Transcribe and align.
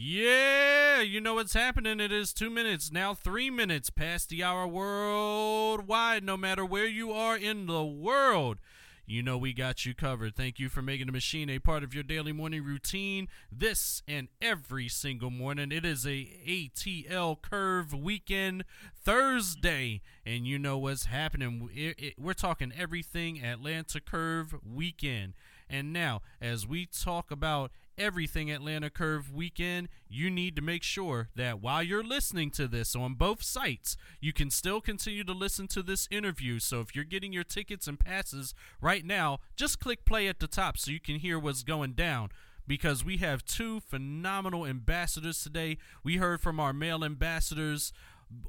Yeah, 0.00 1.00
you 1.00 1.20
know 1.20 1.34
what's 1.34 1.54
happening. 1.54 1.98
It 1.98 2.12
is 2.12 2.32
two 2.32 2.50
minutes, 2.50 2.92
now 2.92 3.14
three 3.14 3.50
minutes 3.50 3.90
past 3.90 4.28
the 4.28 4.44
hour 4.44 4.64
worldwide, 4.64 6.22
no 6.22 6.36
matter 6.36 6.64
where 6.64 6.86
you 6.86 7.10
are 7.10 7.36
in 7.36 7.66
the 7.66 7.84
world. 7.84 8.58
You 9.06 9.24
know 9.24 9.36
we 9.36 9.52
got 9.52 9.84
you 9.84 9.96
covered. 9.96 10.36
Thank 10.36 10.60
you 10.60 10.68
for 10.68 10.82
making 10.82 11.06
the 11.06 11.12
machine 11.12 11.50
a 11.50 11.58
part 11.58 11.82
of 11.82 11.94
your 11.94 12.04
daily 12.04 12.30
morning 12.30 12.62
routine. 12.62 13.26
This 13.50 14.04
and 14.06 14.28
every 14.40 14.86
single 14.88 15.30
morning. 15.30 15.72
It 15.72 15.84
is 15.84 16.06
a 16.06 16.30
ATL 16.46 17.42
Curve 17.42 17.92
weekend 17.92 18.64
Thursday, 18.94 20.00
and 20.24 20.46
you 20.46 20.60
know 20.60 20.78
what's 20.78 21.06
happening. 21.06 21.68
We're 22.16 22.34
talking 22.34 22.72
everything 22.78 23.44
Atlanta 23.44 24.00
Curve 24.00 24.54
weekend. 24.64 25.32
And 25.68 25.92
now, 25.92 26.22
as 26.40 26.68
we 26.68 26.86
talk 26.86 27.32
about 27.32 27.72
everything 27.98 28.50
Atlanta 28.50 28.90
Curve 28.90 29.32
weekend, 29.34 29.88
you 30.08 30.30
need 30.30 30.56
to 30.56 30.62
make 30.62 30.82
sure 30.82 31.28
that 31.34 31.60
while 31.60 31.82
you're 31.82 32.04
listening 32.04 32.50
to 32.52 32.68
this 32.68 32.94
on 32.94 33.14
both 33.14 33.42
sites, 33.42 33.96
you 34.20 34.32
can 34.32 34.50
still 34.50 34.80
continue 34.80 35.24
to 35.24 35.32
listen 35.32 35.66
to 35.68 35.82
this 35.82 36.08
interview. 36.10 36.58
So 36.58 36.80
if 36.80 36.94
you're 36.94 37.04
getting 37.04 37.32
your 37.32 37.44
tickets 37.44 37.86
and 37.86 37.98
passes 37.98 38.54
right 38.80 39.04
now, 39.04 39.38
just 39.56 39.80
click 39.80 40.04
play 40.04 40.28
at 40.28 40.38
the 40.38 40.46
top 40.46 40.78
so 40.78 40.90
you 40.90 41.00
can 41.00 41.16
hear 41.16 41.38
what's 41.38 41.62
going 41.62 41.92
down. 41.92 42.30
Because 42.66 43.04
we 43.04 43.16
have 43.16 43.44
two 43.44 43.80
phenomenal 43.80 44.66
ambassadors 44.66 45.42
today. 45.42 45.78
We 46.04 46.18
heard 46.18 46.40
from 46.40 46.60
our 46.60 46.74
male 46.74 47.02
ambassadors 47.02 47.92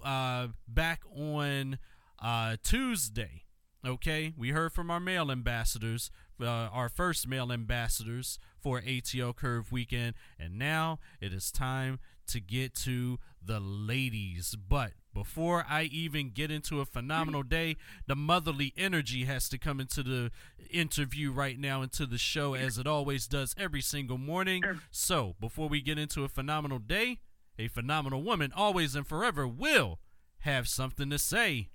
uh, 0.03 0.47
back 0.67 1.03
on 1.15 1.79
uh, 2.21 2.57
Tuesday. 2.61 3.43
Okay, 3.85 4.33
we 4.37 4.49
heard 4.49 4.73
from 4.73 4.91
our 4.91 4.99
male 4.99 5.31
ambassadors, 5.31 6.11
uh, 6.41 6.45
our 6.45 6.89
first 6.89 7.27
male 7.29 7.49
ambassadors 7.49 8.37
for 8.59 8.81
ATL 8.81 9.33
Curve 9.33 9.71
weekend, 9.71 10.15
and 10.37 10.59
now 10.59 10.99
it 11.21 11.31
is 11.31 11.49
time 11.49 11.99
to 12.27 12.41
get 12.41 12.75
to 12.75 13.19
the 13.41 13.61
ladies. 13.61 14.55
But 14.55 14.91
before 15.13 15.65
I 15.67 15.83
even 15.83 16.31
get 16.31 16.51
into 16.51 16.81
a 16.81 16.85
phenomenal 16.85 17.43
day, 17.43 17.77
the 18.05 18.17
motherly 18.17 18.73
energy 18.75 19.23
has 19.23 19.47
to 19.47 19.57
come 19.57 19.79
into 19.79 20.03
the 20.03 20.31
interview 20.69 21.31
right 21.31 21.57
now, 21.57 21.81
into 21.81 22.05
the 22.05 22.17
show, 22.17 22.55
as 22.55 22.77
it 22.77 22.85
always 22.85 23.27
does 23.27 23.55
every 23.57 23.81
single 23.81 24.17
morning. 24.17 24.61
So 24.91 25.35
before 25.39 25.69
we 25.69 25.79
get 25.81 25.97
into 25.97 26.25
a 26.25 26.29
phenomenal 26.29 26.79
day, 26.79 27.19
a 27.57 27.69
phenomenal 27.69 28.23
woman, 28.23 28.51
always 28.53 28.93
and 28.93 29.07
forever, 29.07 29.47
will 29.47 29.99
have 30.39 30.67
something 30.67 31.09
to 31.09 31.17
say. 31.19 31.69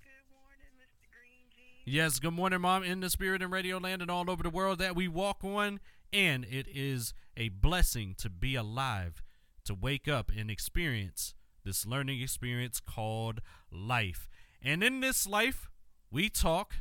Yes, 1.87 2.17
good 2.17 2.33
morning, 2.33 2.61
Mom, 2.61 2.81
in 2.81 3.01
the 3.01 3.11
spirit 3.11 3.43
and 3.43 3.51
radio 3.51 3.77
land 3.77 4.01
and 4.01 4.09
all 4.09 4.27
over 4.27 4.41
the 4.41 4.49
world 4.49 4.79
that 4.79 4.95
we 4.95 5.07
walk 5.07 5.43
on. 5.43 5.79
And 6.11 6.43
it 6.43 6.65
is 6.67 7.13
a 7.37 7.49
blessing 7.49 8.15
to 8.17 8.27
be 8.27 8.55
alive, 8.55 9.21
to 9.65 9.75
wake 9.75 10.07
up 10.07 10.31
and 10.35 10.49
experience 10.49 11.35
this 11.63 11.85
learning 11.85 12.21
experience 12.21 12.79
called 12.79 13.39
life. 13.71 14.27
And 14.63 14.83
in 14.83 15.01
this 15.01 15.27
life, 15.27 15.69
we 16.09 16.27
talk 16.27 16.77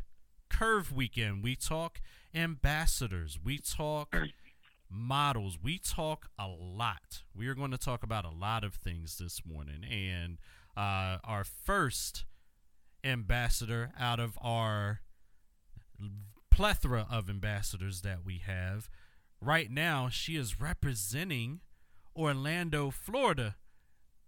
Curve 0.49 0.91
Weekend, 0.91 1.45
we 1.45 1.55
talk 1.55 2.01
ambassadors, 2.35 3.39
we 3.45 3.59
talk 3.59 4.17
models, 4.89 5.59
we 5.63 5.77
talk 5.77 6.31
a 6.39 6.49
lot. 6.49 7.25
We 7.37 7.47
are 7.49 7.55
going 7.55 7.73
to 7.73 7.79
talk 7.79 8.03
about 8.03 8.25
a 8.25 8.31
lot 8.31 8.65
of 8.65 8.77
things 8.77 9.19
this 9.19 9.43
morning. 9.45 9.85
And 9.85 10.39
uh, 10.79 11.19
our 11.25 11.45
first 11.45 12.25
ambassador 13.05 13.93
out 13.99 14.19
of 14.19 14.39
our 14.41 15.01
plethora 16.51 17.07
of 17.11 17.29
ambassadors 17.29 18.03
that 18.03 18.25
we 18.25 18.39
have. 18.39 18.89
Right 19.41 19.71
now, 19.71 20.09
she 20.09 20.37
is 20.37 20.61
representing 20.61 21.61
Orlando, 22.17 22.91
Florida, 22.91 23.57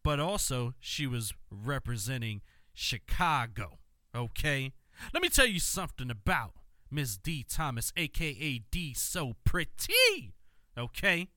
but 0.03 0.21
also 0.21 0.75
she 0.81 1.07
was 1.07 1.33
representing 1.51 2.43
Chicago. 2.75 3.79
Okay? 4.15 4.73
Let 5.15 5.23
me 5.23 5.29
tell 5.29 5.47
you 5.47 5.61
something 5.61 6.11
about 6.11 6.53
Miss 6.91 7.17
D. 7.17 7.45
Thomas, 7.49 7.93
aka 7.97 8.62
D 8.71 8.95
So 8.95 9.34
Pretty. 9.45 10.34
Okay? 10.77 11.29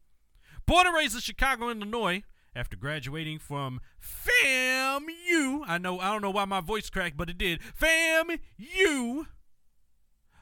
Born 0.66 0.88
and 0.88 0.96
raised 0.96 1.16
in 1.16 1.22
Chicago, 1.22 1.70
Illinois, 1.70 2.24
after 2.56 2.76
graduating 2.76 3.40
from 3.40 3.80
FAMU. 4.02 5.64
I 5.68 5.78
know 5.80 6.00
I 6.00 6.12
don't 6.12 6.22
know 6.22 6.32
why 6.32 6.46
my 6.46 6.62
voice 6.62 6.90
cracked, 6.90 7.18
but 7.18 7.30
it 7.30 7.38
did. 7.38 7.62
FAMU. 7.80 9.28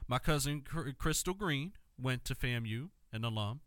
My 0.07 0.19
cousin 0.19 0.63
Crystal 0.97 1.33
Green 1.33 1.73
went 1.99 2.23
to 2.25 2.35
FAMU, 2.35 2.89
an 3.11 3.23
alum. 3.23 3.61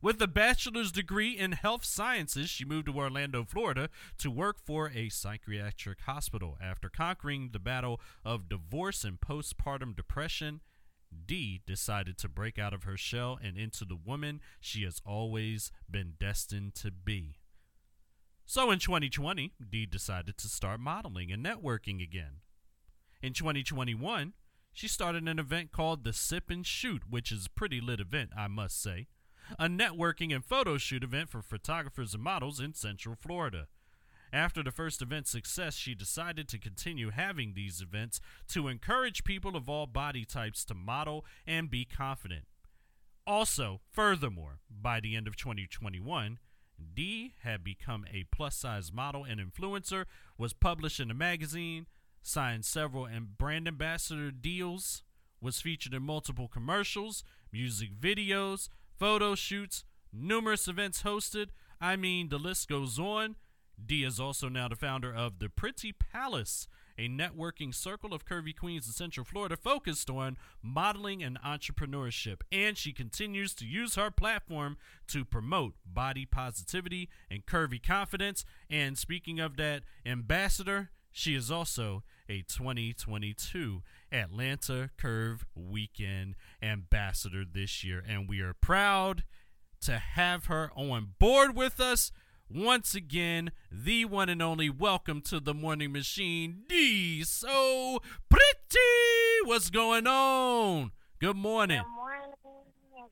With 0.00 0.22
a 0.22 0.28
bachelor's 0.28 0.92
degree 0.92 1.36
in 1.36 1.52
health 1.52 1.84
sciences, 1.84 2.48
she 2.50 2.64
moved 2.64 2.86
to 2.86 2.96
Orlando, 2.96 3.44
Florida 3.44 3.88
to 4.18 4.30
work 4.30 4.58
for 4.58 4.90
a 4.94 5.08
psychiatric 5.08 6.02
hospital. 6.02 6.56
After 6.62 6.88
conquering 6.88 7.50
the 7.52 7.58
battle 7.58 8.00
of 8.24 8.48
divorce 8.48 9.02
and 9.02 9.20
postpartum 9.20 9.96
depression, 9.96 10.60
Dee 11.26 11.62
decided 11.66 12.16
to 12.18 12.28
break 12.28 12.58
out 12.58 12.72
of 12.72 12.84
her 12.84 12.96
shell 12.96 13.38
and 13.42 13.56
into 13.58 13.84
the 13.84 13.96
woman 13.96 14.40
she 14.60 14.84
has 14.84 15.00
always 15.04 15.72
been 15.90 16.14
destined 16.18 16.74
to 16.76 16.90
be. 16.90 17.38
So 18.52 18.70
in 18.70 18.80
2020, 18.80 19.54
Dee 19.70 19.86
decided 19.86 20.36
to 20.36 20.46
start 20.46 20.78
modeling 20.78 21.32
and 21.32 21.42
networking 21.42 22.02
again. 22.02 22.42
In 23.22 23.32
2021, 23.32 24.34
she 24.74 24.86
started 24.88 25.26
an 25.26 25.38
event 25.38 25.72
called 25.72 26.04
the 26.04 26.12
Sip 26.12 26.50
and 26.50 26.66
Shoot, 26.66 27.04
which 27.08 27.32
is 27.32 27.46
a 27.46 27.58
pretty 27.58 27.80
lit 27.80 27.98
event, 27.98 28.28
I 28.36 28.48
must 28.48 28.82
say. 28.82 29.06
A 29.58 29.68
networking 29.68 30.34
and 30.34 30.44
photo 30.44 30.76
shoot 30.76 31.02
event 31.02 31.30
for 31.30 31.40
photographers 31.40 32.12
and 32.12 32.22
models 32.22 32.60
in 32.60 32.74
Central 32.74 33.14
Florida. 33.14 33.68
After 34.34 34.62
the 34.62 34.70
first 34.70 35.00
event's 35.00 35.30
success, 35.30 35.74
she 35.74 35.94
decided 35.94 36.46
to 36.48 36.58
continue 36.58 37.08
having 37.08 37.54
these 37.54 37.80
events 37.80 38.20
to 38.48 38.68
encourage 38.68 39.24
people 39.24 39.56
of 39.56 39.70
all 39.70 39.86
body 39.86 40.26
types 40.26 40.62
to 40.66 40.74
model 40.74 41.24
and 41.46 41.70
be 41.70 41.86
confident. 41.86 42.44
Also, 43.26 43.80
furthermore, 43.90 44.58
by 44.68 45.00
the 45.00 45.16
end 45.16 45.26
of 45.26 45.36
2021, 45.36 46.38
Dee 46.94 47.34
had 47.42 47.64
become 47.64 48.04
a 48.12 48.24
plus 48.24 48.56
size 48.56 48.92
model 48.92 49.24
and 49.24 49.40
influencer, 49.40 50.04
was 50.36 50.52
published 50.52 51.00
in 51.00 51.10
a 51.10 51.14
magazine, 51.14 51.86
signed 52.22 52.64
several 52.64 53.04
and 53.04 53.36
brand 53.38 53.66
ambassador 53.66 54.30
deals, 54.30 55.02
was 55.40 55.60
featured 55.60 55.94
in 55.94 56.02
multiple 56.02 56.48
commercials, 56.48 57.24
music 57.52 57.98
videos, 57.98 58.68
photo 58.98 59.34
shoots, 59.34 59.84
numerous 60.12 60.68
events 60.68 61.02
hosted. 61.02 61.48
I 61.80 61.96
mean, 61.96 62.28
the 62.28 62.38
list 62.38 62.68
goes 62.68 62.98
on. 62.98 63.36
D 63.84 64.04
is 64.04 64.20
also 64.20 64.48
now 64.48 64.68
the 64.68 64.76
founder 64.76 65.12
of 65.12 65.38
the 65.38 65.48
Pretty 65.48 65.92
Palace, 65.92 66.68
a 66.98 67.08
networking 67.08 67.74
circle 67.74 68.12
of 68.14 68.24
curvy 68.24 68.56
queens 68.56 68.86
in 68.86 68.92
Central 68.92 69.24
Florida 69.24 69.56
focused 69.56 70.10
on 70.10 70.36
modeling 70.62 71.22
and 71.22 71.40
entrepreneurship. 71.42 72.40
And 72.50 72.76
she 72.76 72.92
continues 72.92 73.54
to 73.54 73.66
use 73.66 73.94
her 73.94 74.10
platform 74.10 74.76
to 75.08 75.24
promote 75.24 75.74
body 75.84 76.26
positivity 76.26 77.08
and 77.30 77.46
curvy 77.46 77.82
confidence. 77.82 78.44
And 78.70 78.96
speaking 78.96 79.40
of 79.40 79.56
that 79.56 79.82
ambassador, 80.04 80.90
she 81.10 81.34
is 81.34 81.50
also 81.50 82.02
a 82.28 82.42
2022 82.42 83.82
Atlanta 84.10 84.90
Curve 84.96 85.44
Weekend 85.54 86.34
ambassador 86.62 87.44
this 87.44 87.84
year, 87.84 88.02
and 88.06 88.28
we 88.28 88.40
are 88.40 88.54
proud 88.54 89.24
to 89.82 89.98
have 89.98 90.46
her 90.46 90.70
on 90.74 91.14
board 91.18 91.54
with 91.54 91.80
us 91.80 92.12
once 92.54 92.94
again, 92.94 93.50
the 93.70 94.04
one 94.04 94.28
and 94.28 94.42
only 94.42 94.68
welcome 94.68 95.20
to 95.22 95.40
the 95.40 95.54
morning 95.54 95.92
machine, 95.92 96.62
D 96.68 97.24
so 97.24 98.00
pretty. 98.28 98.78
What's 99.44 99.70
going 99.70 100.06
on? 100.06 100.92
Good 101.18 101.36
morning. 101.36 101.82
Good 101.82 101.94
morning. 101.94 102.30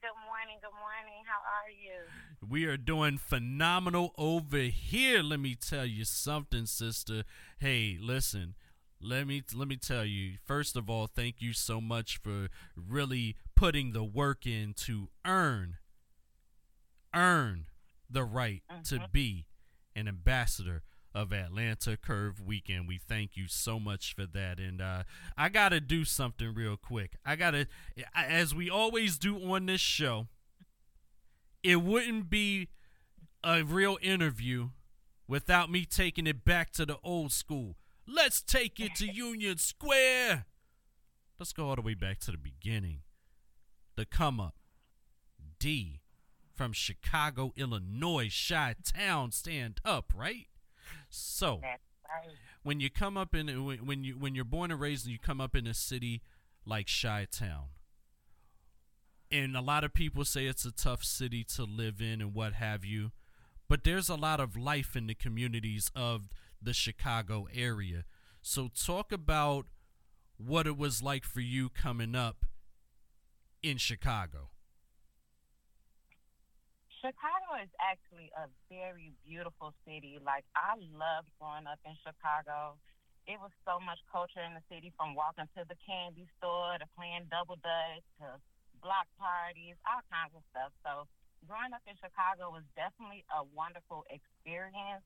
Good 0.01 0.09
morning. 0.27 0.59
Good 0.61 0.71
morning. 0.73 1.25
How 1.27 1.41
are 1.41 1.71
you? 1.71 2.49
We 2.49 2.65
are 2.65 2.77
doing 2.77 3.19
phenomenal 3.19 4.13
over 4.17 4.59
here. 4.59 5.23
Let 5.23 5.41
me 5.41 5.55
tell 5.55 5.87
you 5.87 6.05
something, 6.05 6.67
sister. 6.67 7.25
Hey, 7.59 7.99
listen. 8.01 8.55
Let 9.03 9.27
me 9.27 9.43
let 9.55 9.69
me 9.69 9.77
tell 9.77 10.05
you. 10.05 10.35
First 10.45 10.77
of 10.77 10.91
all, 10.91 11.07
thank 11.07 11.37
you 11.39 11.53
so 11.55 11.81
much 11.81 12.19
for 12.19 12.49
really 12.77 13.37
putting 13.57 13.93
the 13.93 14.05
work 14.05 14.47
in 14.47 14.75
to 14.75 15.09
earn 15.25 15.77
earn 17.15 17.67
the 18.11 18.25
right 18.25 18.63
mm-hmm. 18.71 18.83
to 18.83 19.09
be 19.13 19.47
an 19.95 20.09
ambassador 20.09 20.83
of 21.15 21.33
Atlanta 21.33 21.97
Curve 21.97 22.41
Weekend. 22.41 22.87
We 22.87 22.99
thank 22.99 23.37
you 23.37 23.49
so 23.49 23.81
much 23.81 24.15
for 24.15 24.27
that. 24.27 24.59
And 24.59 24.81
uh, 24.81 25.03
I 25.37 25.49
got 25.49 25.71
to 25.71 25.81
do 25.81 26.05
something 26.05 26.55
real 26.55 26.77
quick. 26.77 27.17
I 27.25 27.37
got 27.37 27.53
to, 27.53 27.67
as 28.15 28.55
we 28.55 28.71
always 28.71 29.19
do 29.19 29.37
on 29.37 29.67
this 29.67 29.81
show, 29.81 30.29
it 31.63 31.83
wouldn't 31.83 32.31
be 32.31 32.69
a 33.43 33.63
real 33.63 33.99
interview 34.03 34.71
without 35.27 35.71
me 35.71 35.85
taking 35.85 36.27
it 36.27 36.45
back 36.45 36.71
to 36.73 36.87
the 36.87 36.99
old 37.03 37.33
school. 37.33 37.77
Let's 38.07 38.43
take 38.43 38.81
it 38.81 38.95
to 38.97 39.07
Union 39.13 39.59
Square. 39.59 40.47
Let's 41.39 41.53
go 41.53 41.69
all 41.69 41.77
the 41.77 41.83
way 41.83 41.95
back 41.95 42.21
to 42.21 42.31
the 42.31 42.39
beginning. 42.39 43.01
The 43.97 44.05
come 44.05 44.41
up. 44.41 44.55
D 45.59 46.00
from 46.61 46.75
Chicago, 46.75 47.55
Illinois, 47.57 48.29
Chi 48.29 48.75
Town, 48.85 49.33
stand 49.33 49.81
up, 49.83 50.13
right? 50.15 50.47
So, 51.09 51.63
when 52.63 52.81
you 52.81 52.91
come 52.91 53.17
up 53.17 53.35
in 53.35 53.65
when 53.65 53.87
when 53.87 54.05
you 54.05 54.19
when 54.19 54.35
you're 54.35 54.45
born 54.45 54.71
and 54.71 54.79
raised 54.79 55.07
and 55.07 55.13
you 55.13 55.19
come 55.19 55.41
up 55.41 55.57
in 55.57 55.67
a 55.67 55.73
city 55.73 56.21
like 56.67 56.87
Chi 56.87 57.27
Town, 57.33 57.69
and 59.33 59.57
a 59.57 59.63
lot 59.63 59.85
of 59.85 59.95
people 59.95 60.23
say 60.27 60.45
it's 60.45 60.67
a 60.67 60.71
tough 60.71 61.03
city 61.03 61.45
to 61.45 61.65
live 61.65 61.99
in 61.99 62.21
and 62.21 62.35
what 62.35 62.53
have 62.53 62.85
you, 62.85 63.13
but 63.67 63.83
there's 63.83 64.11
a 64.11 64.15
lot 64.15 64.39
of 64.39 64.55
life 64.55 64.95
in 64.95 65.07
the 65.07 65.15
communities 65.15 65.91
of 65.97 66.29
the 66.61 66.75
Chicago 66.75 67.49
area. 67.55 68.05
So 68.43 68.69
talk 68.69 69.13
about 69.13 69.65
what 70.37 70.67
it 70.67 70.77
was 70.77 71.03
like 71.03 71.25
for 71.25 71.41
you 71.41 71.71
coming 71.71 72.15
up 72.15 72.45
in 73.63 73.79
Chicago. 73.79 74.51
Chicago 77.01 77.57
is 77.65 77.73
actually 77.81 78.29
a 78.37 78.45
very 78.69 79.17
beautiful 79.25 79.73
city. 79.89 80.21
Like 80.21 80.45
I 80.53 80.77
loved 80.93 81.33
growing 81.41 81.65
up 81.65 81.81
in 81.89 81.97
Chicago. 82.05 82.77
It 83.25 83.41
was 83.41 83.53
so 83.65 83.81
much 83.81 83.97
culture 84.13 84.45
in 84.45 84.53
the 84.53 84.65
city 84.69 84.93
from 85.01 85.17
walking 85.17 85.49
to 85.57 85.65
the 85.65 85.81
candy 85.81 86.29
store 86.37 86.77
to 86.77 86.85
playing 86.93 87.33
double 87.33 87.57
dutch 87.57 88.05
to 88.21 88.37
block 88.85 89.09
parties, 89.17 89.81
all 89.89 90.05
kinds 90.13 90.37
of 90.37 90.45
stuff. 90.53 90.77
So 90.85 91.09
growing 91.49 91.73
up 91.73 91.81
in 91.89 91.97
Chicago 91.97 92.53
was 92.53 92.69
definitely 92.77 93.25
a 93.33 93.49
wonderful 93.49 94.05
experience. 94.13 95.05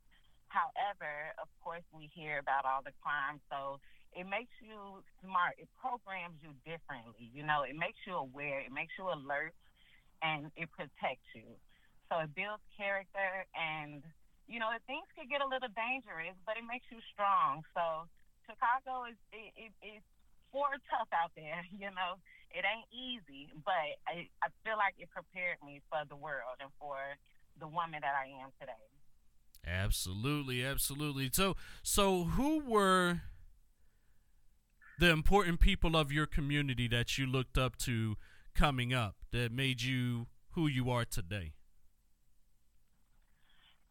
However, 0.51 1.31
of 1.39 1.47
course, 1.63 1.87
we 1.95 2.11
hear 2.11 2.43
about 2.43 2.67
all 2.67 2.83
the 2.83 2.95
crime, 3.03 3.39
so 3.51 3.79
it 4.15 4.27
makes 4.27 4.55
you 4.59 5.03
smart. 5.23 5.59
It 5.63 5.71
programs 5.79 6.39
you 6.43 6.55
differently. 6.67 7.31
You 7.31 7.47
know, 7.47 7.63
it 7.63 7.79
makes 7.79 7.99
you 8.07 8.19
aware. 8.19 8.63
It 8.63 8.71
makes 8.71 8.95
you 8.99 9.11
alert, 9.11 9.55
and 10.23 10.51
it 10.59 10.71
protects 10.75 11.27
you. 11.35 11.59
So 12.15 12.23
it 12.23 12.31
builds 12.39 12.63
character, 12.79 13.43
and 13.59 13.99
you 14.47 14.63
know, 14.63 14.71
things 14.87 15.03
could 15.19 15.27
get 15.27 15.43
a 15.43 15.49
little 15.51 15.73
dangerous, 15.75 16.39
but 16.47 16.55
it 16.55 16.63
makes 16.63 16.87
you 16.95 17.03
strong. 17.11 17.67
So 17.75 18.07
Chicago 18.47 19.11
is 19.11 19.19
it, 19.35 19.51
it, 19.59 19.73
it's 19.83 20.07
for 20.55 20.79
tough 20.87 21.11
out 21.11 21.35
there. 21.35 21.67
You 21.75 21.91
know, 21.91 22.23
it 22.55 22.63
ain't 22.63 22.87
easy, 22.95 23.51
but 23.67 23.99
I, 24.07 24.31
I 24.47 24.49
feel 24.63 24.79
like 24.79 24.95
it 25.03 25.11
prepared 25.11 25.59
me 25.67 25.83
for 25.91 26.07
the 26.09 26.15
world 26.15 26.63
and 26.63 26.71
for 26.79 26.97
the 27.59 27.67
woman 27.67 27.99
that 28.07 28.15
I 28.15 28.31
am 28.31 28.55
today. 28.61 28.87
Absolutely, 29.67 30.65
absolutely. 30.65 31.31
So, 31.33 31.57
so 31.83 32.25
who 32.39 32.61
were 32.61 33.23
the 35.01 35.11
important 35.11 35.59
people 35.59 35.97
of 35.97 36.13
your 36.13 36.27
community 36.27 36.87
that 36.87 37.19
you 37.19 37.27
looked 37.27 37.59
up 37.59 37.77
to 37.79 38.15
coming 38.55 38.95
up 38.95 39.17
that 39.33 39.51
made 39.51 39.83
you 39.83 40.29
who 40.51 40.69
you 40.69 40.91
are 40.91 41.05
today? 41.05 41.55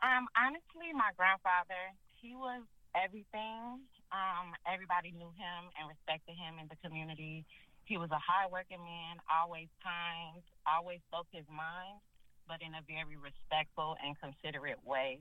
Um, 0.03 0.27
honestly, 0.37 0.91
my 0.93 1.11
grandfather, 1.17 1.95
he 2.21 2.35
was 2.35 2.63
everything. 2.93 3.81
Um, 4.11 4.53
everybody 4.67 5.11
knew 5.15 5.31
him 5.33 5.61
and 5.79 5.89
respected 5.89 6.35
him 6.37 6.59
in 6.59 6.67
the 6.69 6.77
community. 6.83 7.45
He 7.85 7.97
was 7.97 8.11
a 8.11 8.19
hardworking 8.21 8.83
man, 8.83 9.17
always 9.31 9.69
kind, 9.83 10.43
always 10.67 10.99
spoke 11.09 11.27
his 11.31 11.47
mind, 11.49 11.99
but 12.47 12.61
in 12.61 12.75
a 12.75 12.83
very 12.85 13.17
respectful 13.17 13.95
and 14.03 14.15
considerate 14.19 14.83
way. 14.85 15.19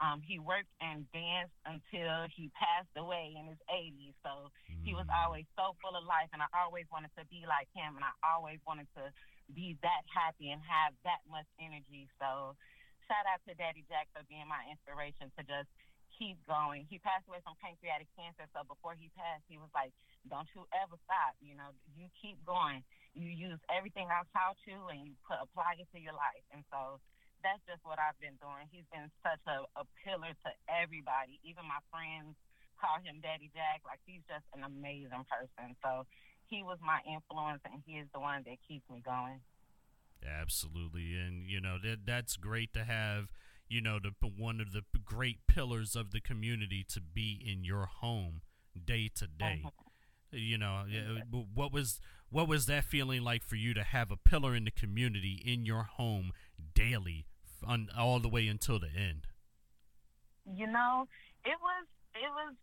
Um, 0.00 0.20
he 0.20 0.38
worked 0.38 0.72
and 0.80 1.08
danced 1.12 1.56
until 1.64 2.28
he 2.36 2.50
passed 2.52 2.92
away 2.96 3.32
in 3.38 3.46
his 3.48 3.60
80s. 3.70 4.14
So 4.24 4.52
he 4.84 4.94
was 4.94 5.06
Mm. 5.08 5.24
always 5.24 5.46
so 5.56 5.74
full 5.80 5.96
of 5.96 6.04
life, 6.04 6.28
and 6.32 6.42
I 6.42 6.48
always 6.52 6.86
wanted 6.90 7.14
to 7.16 7.24
be 7.26 7.46
like 7.46 7.68
him, 7.74 7.96
and 7.96 8.04
I 8.04 8.12
always 8.34 8.60
wanted 8.66 8.88
to 8.96 9.12
be 9.54 9.78
that 9.82 10.02
happy 10.12 10.50
and 10.50 10.62
have 10.62 10.94
that 11.04 11.20
much 11.30 11.46
energy. 11.60 12.08
So 12.20 12.56
shout 13.06 13.26
out 13.26 13.42
to 13.46 13.54
Daddy 13.54 13.86
Jack 13.86 14.10
for 14.12 14.22
being 14.26 14.46
my 14.46 14.62
inspiration 14.70 15.30
to 15.38 15.42
just 15.46 15.70
keep 16.14 16.38
going. 16.46 16.86
He 16.88 16.98
passed 17.02 17.26
away 17.28 17.42
from 17.42 17.58
pancreatic 17.58 18.08
cancer, 18.16 18.46
so 18.54 18.64
before 18.66 18.94
he 18.94 19.10
passed, 19.14 19.44
he 19.48 19.58
was 19.58 19.70
like, 19.74 19.92
"Don't 20.28 20.48
you 20.54 20.66
ever 20.74 20.96
stop. 21.04 21.34
You 21.40 21.54
know, 21.54 21.70
you 21.94 22.08
keep 22.20 22.40
going. 22.44 22.82
You 23.14 23.28
use 23.28 23.60
everything 23.68 24.08
I 24.08 24.24
taught 24.32 24.58
you, 24.64 24.88
and 24.88 25.04
you 25.06 25.12
put 25.28 25.40
apply 25.40 25.78
it 25.78 25.88
to 25.92 25.98
your 26.00 26.16
life." 26.16 26.44
And 26.52 26.64
so 26.72 27.00
that's 27.44 27.62
just 27.68 27.84
what 27.84 28.00
I've 28.00 28.18
been 28.18 28.36
doing. 28.40 28.66
He's 28.72 28.88
been 28.90 29.12
such 29.22 29.44
a, 29.46 29.68
a 29.76 29.84
pillar 30.02 30.32
to 30.32 30.50
everybody, 30.68 31.38
even 31.44 31.64
my 31.68 31.80
friends 31.92 32.34
call 32.76 33.00
him 33.00 33.20
Daddy 33.24 33.50
Jack. 33.56 33.82
Like 33.84 34.00
he's 34.04 34.24
just 34.28 34.44
an 34.52 34.62
amazing 34.64 35.24
person. 35.26 35.76
So 35.80 36.04
he 36.46 36.62
was 36.62 36.78
my 36.84 37.00
influence, 37.08 37.64
and 37.64 37.82
he 37.84 37.98
is 37.98 38.08
the 38.12 38.20
one 38.20 38.44
that 38.46 38.60
keeps 38.68 38.86
me 38.88 39.02
going. 39.02 39.40
Absolutely, 40.24 41.16
and 41.16 41.48
you 41.48 41.60
know 41.60 41.76
that 41.82 42.06
that's 42.06 42.36
great 42.36 42.72
to 42.74 42.84
have. 42.84 43.32
You 43.68 43.80
know, 43.80 43.98
the 43.98 44.12
one 44.26 44.60
of 44.60 44.72
the 44.72 44.82
great 45.04 45.38
pillars 45.48 45.96
of 45.96 46.12
the 46.12 46.20
community 46.20 46.84
to 46.88 47.00
be 47.00 47.42
in 47.44 47.64
your 47.64 47.86
home 47.86 48.42
day 48.84 49.10
to 49.16 49.26
day. 49.26 49.64
You 50.30 50.58
know, 50.58 50.84
what 51.54 51.72
was 51.72 52.00
what 52.30 52.48
was 52.48 52.66
that 52.66 52.84
feeling 52.84 53.22
like 53.22 53.42
for 53.42 53.56
you 53.56 53.74
to 53.74 53.82
have 53.82 54.10
a 54.10 54.16
pillar 54.16 54.54
in 54.54 54.64
the 54.64 54.70
community 54.70 55.42
in 55.44 55.64
your 55.64 55.82
home 55.84 56.32
daily, 56.74 57.26
on, 57.64 57.88
all 57.96 58.18
the 58.18 58.28
way 58.28 58.48
until 58.48 58.78
the 58.78 58.88
end? 58.88 59.26
You 60.44 60.66
know, 60.66 61.08
it 61.44 61.56
was 61.60 61.86
it 62.14 62.30
was 62.30 62.54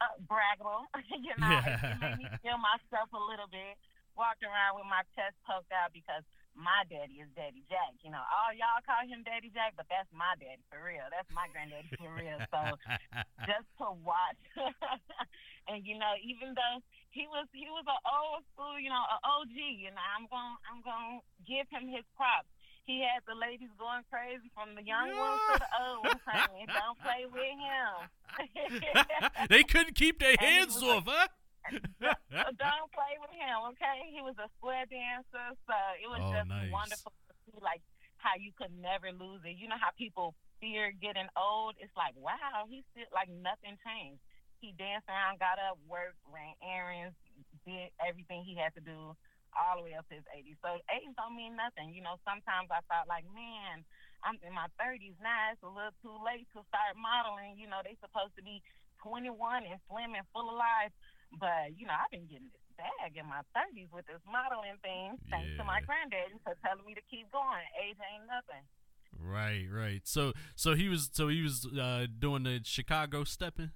uh, 0.00 0.16
braggable. 0.28 0.88
you 1.10 1.34
know, 1.38 1.60
it, 1.64 1.80
it 1.84 2.00
made 2.00 2.18
me 2.18 2.26
feel 2.42 2.58
myself 2.58 3.08
a 3.12 3.22
little 3.30 3.48
bit. 3.50 3.76
Walked 4.16 4.42
around 4.42 4.76
with 4.76 4.88
my 4.88 5.02
chest 5.16 5.36
poked 5.46 5.72
out 5.72 5.92
because 5.92 6.24
my 6.54 6.84
daddy 6.90 7.22
is 7.22 7.30
Daddy 7.34 7.62
Jack. 7.70 7.96
You 8.02 8.10
know, 8.10 8.20
all 8.20 8.52
y'all 8.52 8.82
call 8.84 9.02
him 9.06 9.22
Daddy 9.22 9.50
Jack, 9.54 9.74
but 9.76 9.86
that's 9.88 10.10
my 10.12 10.34
daddy 10.36 10.62
for 10.68 10.82
real. 10.82 11.06
That's 11.08 11.28
my 11.30 11.46
granddaddy 11.50 11.90
for 11.96 12.10
real. 12.12 12.38
So 12.50 12.60
just 13.48 13.68
to 13.80 13.94
watch, 14.02 14.42
and 15.70 15.82
you 15.86 15.96
know, 15.96 16.14
even 16.20 16.52
though 16.54 16.82
he 17.10 17.26
was 17.30 17.46
he 17.54 17.66
was 17.70 17.86
an 17.86 18.00
old 18.06 18.42
school, 18.54 18.78
you 18.78 18.90
know, 18.90 19.02
an 19.02 19.20
OG, 19.22 19.56
You 19.56 19.90
know, 19.94 20.06
I'm 20.14 20.26
going 20.30 20.54
to 20.54 20.62
I'm 20.68 20.80
going 20.82 21.06
to 21.18 21.24
give 21.46 21.66
him 21.70 21.90
his 21.90 22.06
props. 22.14 22.50
He 22.86 23.06
had 23.06 23.22
the 23.22 23.38
ladies 23.38 23.70
going 23.78 24.02
crazy 24.10 24.50
from 24.50 24.74
the 24.74 24.82
young 24.82 25.14
ones 25.14 25.40
to 25.52 25.62
the 25.62 25.70
old 25.78 26.00
ones 26.10 26.22
saying, 26.26 26.66
"Don't 26.66 26.98
play 26.98 27.22
with 27.30 27.54
him." 27.54 27.94
they 29.48 29.62
couldn't 29.62 29.94
keep 29.94 30.18
their 30.18 30.34
And 30.34 30.40
he 30.40 30.46
hands 30.46 30.82
off, 30.82 31.04
huh? 31.06 31.28
Don't 32.60 32.90
play 32.92 33.14
with 33.20 33.32
him, 33.34 33.56
okay? 33.74 34.08
He 34.10 34.20
was 34.24 34.34
a 34.40 34.48
square 34.58 34.84
dancer, 34.88 35.54
so 35.68 35.76
it 36.00 36.08
was 36.08 36.22
Oh, 36.24 36.32
just 36.32 36.48
nice. 36.48 36.72
wonderful 36.72 37.12
to 37.28 37.32
see, 37.46 37.58
like 37.60 37.82
how 38.16 38.36
you 38.36 38.52
could 38.56 38.72
never 38.76 39.12
lose 39.12 39.40
it. 39.44 39.56
You 39.56 39.68
know 39.68 39.80
how 39.80 39.92
people 39.96 40.34
fear 40.60 40.92
getting 40.92 41.28
old? 41.36 41.76
It's 41.80 41.94
like, 41.96 42.12
wow, 42.16 42.68
he 42.68 42.84
still 42.92 43.08
like 43.12 43.28
nothing 43.32 43.76
changed. 43.84 44.20
He 44.60 44.76
danced 44.76 45.08
around, 45.08 45.40
got 45.40 45.56
up, 45.56 45.80
worked, 45.88 46.20
ran 46.28 46.52
errands, 46.60 47.16
did 47.64 47.88
everything 47.96 48.44
he 48.44 48.56
had 48.60 48.76
to 48.76 48.84
do 48.84 49.16
all 49.56 49.80
the 49.80 49.82
way 49.82 49.96
up 49.96 50.04
to 50.12 50.14
his 50.20 50.28
80s. 50.30 50.60
So 50.60 50.78
age 50.92 51.10
don't 51.16 51.32
mean 51.34 51.56
nothing. 51.56 51.90
You 51.96 52.04
know, 52.04 52.20
sometimes 52.28 52.68
I 52.68 52.84
thought 52.86 53.08
like, 53.08 53.24
man, 53.32 53.82
I'm 54.22 54.36
in 54.44 54.52
my 54.52 54.68
30s 54.76 55.16
now. 55.24 55.56
It's 55.56 55.64
a 55.64 55.72
little 55.72 55.96
too 56.04 56.12
late 56.20 56.44
to 56.52 56.60
start 56.68 56.92
modeling. 56.94 57.56
You 57.56 57.72
know, 57.72 57.80
they 57.80 57.96
supposed 58.04 58.36
to 58.36 58.44
be 58.44 58.60
21 59.00 59.64
and 59.64 59.80
slim 59.88 60.12
and 60.12 60.28
full 60.36 60.52
of 60.52 60.60
life. 60.60 60.92
But, 61.38 61.78
you 61.78 61.86
know, 61.86 61.94
I've 61.94 62.10
been 62.10 62.26
getting 62.26 62.50
this 62.50 62.66
bag 62.76 63.14
in 63.16 63.26
my 63.26 63.42
30s 63.54 63.92
with 63.92 64.06
this 64.06 64.20
modeling 64.26 64.76
thing 64.82 65.14
thanks 65.30 65.54
to 65.58 65.64
my 65.64 65.80
granddaddy 65.84 66.40
for 66.42 66.56
telling 66.64 66.84
me 66.84 66.94
to 66.94 67.04
keep 67.10 67.30
going. 67.30 67.62
Age 67.78 67.96
ain't 68.00 68.26
nothing. 68.26 68.64
Right, 69.14 69.66
right. 69.70 70.02
So, 70.04 70.32
so 70.56 70.74
he 70.74 70.88
was, 70.88 71.10
so 71.12 71.28
he 71.28 71.42
was 71.42 71.66
uh, 71.66 72.06
doing 72.18 72.42
the 72.42 72.60
Chicago 72.64 73.24
stepping. 73.24 73.70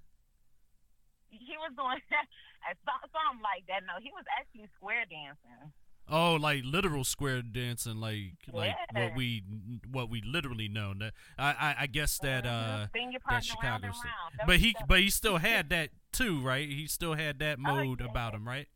He 1.30 1.54
was 1.58 1.73
doing 1.76 2.00
so- 2.11 3.06
something 3.12 3.42
like 3.42 3.66
that. 3.68 3.82
No, 3.87 3.99
he 4.02 4.11
was 4.14 4.25
actually 4.38 4.70
square 4.78 5.04
dancing. 5.06 5.70
Oh, 6.06 6.34
like 6.34 6.64
literal 6.64 7.02
square 7.04 7.40
dancing, 7.40 7.96
like 7.96 8.37
like 8.52 8.76
what 8.92 9.16
we 9.16 9.42
what 9.90 10.11
we 10.11 10.20
literally 10.20 10.68
know. 10.68 10.92
I 11.38 11.49
I, 11.52 11.75
I 11.80 11.87
guess 11.87 12.18
that 12.18 12.44
uh 12.44 12.88
that 12.92 13.20
round 13.30 13.44
Chicago 13.44 13.87
round. 13.88 13.94
That 14.38 14.46
But 14.46 14.58
he 14.58 14.70
stuff- 14.70 14.87
but 14.88 15.00
he 15.00 15.08
still 15.08 15.38
had 15.52 15.70
that 15.70 15.90
too, 16.12 16.42
right? 16.42 16.68
He 16.68 16.87
still 16.87 17.14
had 17.14 17.38
that 17.40 17.56
Oh, 17.58 17.62
mode 17.75 18.00
yeah. 18.00 18.06
about 18.11 18.34
him, 18.34 18.46
right? 18.46 18.68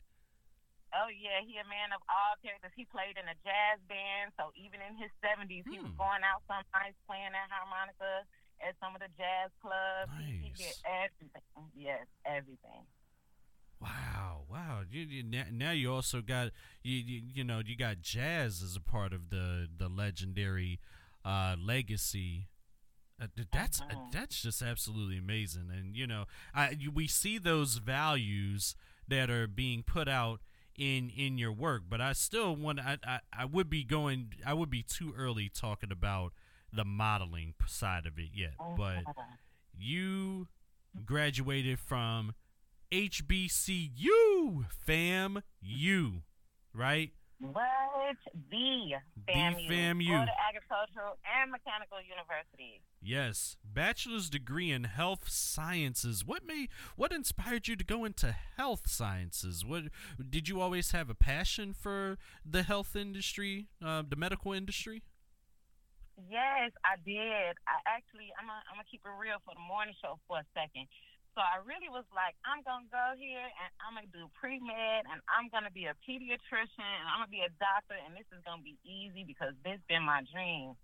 Oh 0.89 1.05
yeah, 1.13 1.45
he 1.45 1.53
a 1.61 1.67
man 1.69 1.93
of 1.93 2.01
all 2.09 2.33
characters. 2.41 2.73
He 2.75 2.85
played 2.89 3.13
in 3.13 3.29
a 3.29 3.37
jazz 3.45 3.77
band, 3.85 4.33
so 4.33 4.49
even 4.57 4.81
in 4.81 4.97
his 4.97 5.11
seventies, 5.21 5.63
he 5.69 5.77
was 5.77 5.93
Hmm. 5.93 6.01
going 6.01 6.23
out 6.25 6.41
some 6.49 6.65
nights 6.73 6.97
playing 7.05 7.29
that 7.37 7.53
harmonica 7.53 8.25
at 8.65 8.73
some 8.81 8.97
of 8.97 9.01
the 9.05 9.07
jazz 9.21 9.53
clubs. 9.61 10.09
He, 10.17 10.49
he 10.49 10.49
did 10.57 10.73
Nice. 10.81 10.81
everything. 11.05 11.69
Yes, 11.77 12.09
everything. 12.25 12.89
Wow, 13.81 14.41
wow. 14.49 14.81
You, 14.89 15.01
you 15.01 15.23
now, 15.51 15.71
you 15.71 15.91
also 15.93 16.21
got 16.21 16.51
you, 16.83 16.97
you 16.97 17.21
you 17.35 17.43
know 17.43 17.61
you 17.65 17.75
got 17.77 18.01
jazz 18.01 18.61
as 18.61 18.75
a 18.75 18.81
part 18.81 19.13
of 19.13 19.29
the 19.29 19.67
the 19.75 19.87
legendary 19.87 20.79
uh, 21.23 21.55
legacy. 21.61 22.47
Uh, 23.21 23.27
that's 23.51 23.81
uh, 23.89 23.95
that's 24.11 24.41
just 24.41 24.61
absolutely 24.61 25.17
amazing, 25.17 25.69
and 25.71 25.95
you 25.95 26.07
know 26.07 26.25
I 26.53 26.71
you, 26.77 26.91
we 26.91 27.07
see 27.07 27.37
those 27.37 27.75
values 27.77 28.75
that 29.07 29.29
are 29.29 29.47
being 29.47 29.83
put 29.83 30.07
out 30.07 30.41
in 30.77 31.09
in 31.09 31.37
your 31.37 31.51
work, 31.53 31.83
but 31.89 32.01
I 32.01 32.13
still 32.13 32.55
want 32.55 32.79
I, 32.79 32.97
I 33.05 33.19
I 33.31 33.45
would 33.45 33.69
be 33.69 33.83
going 33.83 34.33
I 34.45 34.53
would 34.53 34.69
be 34.69 34.83
too 34.83 35.13
early 35.17 35.49
talking 35.49 35.91
about 35.91 36.33
the 36.73 36.85
modeling 36.85 37.53
side 37.67 38.05
of 38.05 38.17
it 38.17 38.29
yet, 38.33 38.55
but 38.75 39.07
you 39.77 40.47
graduated 41.05 41.79
from 41.79 42.33
HBCU, 42.91 44.65
fam, 44.71 45.43
you, 45.61 46.23
right? 46.73 47.11
What? 47.39 48.17
The 48.49 48.57
FAMU. 48.57 48.99
The 49.27 49.33
FAMU. 49.33 50.07
Florida 50.07 50.31
Agricultural 50.49 51.17
and 51.39 51.51
Mechanical 51.51 51.99
University. 52.01 52.81
Yes, 53.01 53.55
bachelor's 53.63 54.29
degree 54.29 54.71
in 54.71 54.83
health 54.85 55.29
sciences. 55.29 56.25
What 56.25 56.45
made 56.45 56.69
what 56.97 57.13
inspired 57.13 57.67
you 57.67 57.77
to 57.77 57.85
go 57.85 58.03
into 58.03 58.35
health 58.57 58.89
sciences? 58.89 59.63
What 59.63 59.83
did 60.29 60.49
you 60.49 60.59
always 60.59 60.91
have 60.91 61.09
a 61.09 61.15
passion 61.15 61.73
for 61.73 62.17
the 62.43 62.63
health 62.63 62.95
industry, 62.95 63.67
uh, 63.85 64.03
the 64.07 64.17
medical 64.17 64.51
industry? 64.51 65.03
Yes, 66.29 66.71
I 66.83 66.99
did. 67.05 67.55
I 67.63 67.79
actually, 67.87 68.33
I'm 68.35 68.47
gonna, 68.47 68.59
I'm 68.67 68.75
gonna 68.75 68.89
keep 68.91 69.01
it 69.05 69.15
real 69.15 69.39
for 69.45 69.53
the 69.55 69.63
morning 69.63 69.95
show 70.01 70.19
for 70.27 70.39
a 70.39 70.45
second. 70.53 70.87
So 71.39 71.47
I 71.47 71.63
really 71.63 71.87
was 71.87 72.03
like, 72.11 72.35
I'm 72.43 72.59
gonna 72.67 72.91
go 72.91 73.15
here 73.15 73.39
and 73.39 73.69
I'm 73.79 73.95
gonna 73.95 74.11
do 74.11 74.27
pre 74.35 74.59
med 74.59 75.07
and 75.07 75.23
I'm 75.31 75.47
gonna 75.47 75.71
be 75.71 75.87
a 75.87 75.95
pediatrician 76.03 76.83
and 76.83 77.07
I'm 77.07 77.23
gonna 77.23 77.31
be 77.31 77.47
a 77.47 77.53
doctor 77.63 77.95
and 77.95 78.11
this 78.11 78.27
is 78.35 78.43
gonna 78.43 78.59
be 78.59 78.75
easy 78.83 79.23
because 79.23 79.55
this 79.63 79.79
been 79.87 80.03
my 80.03 80.19
dream. 80.27 80.75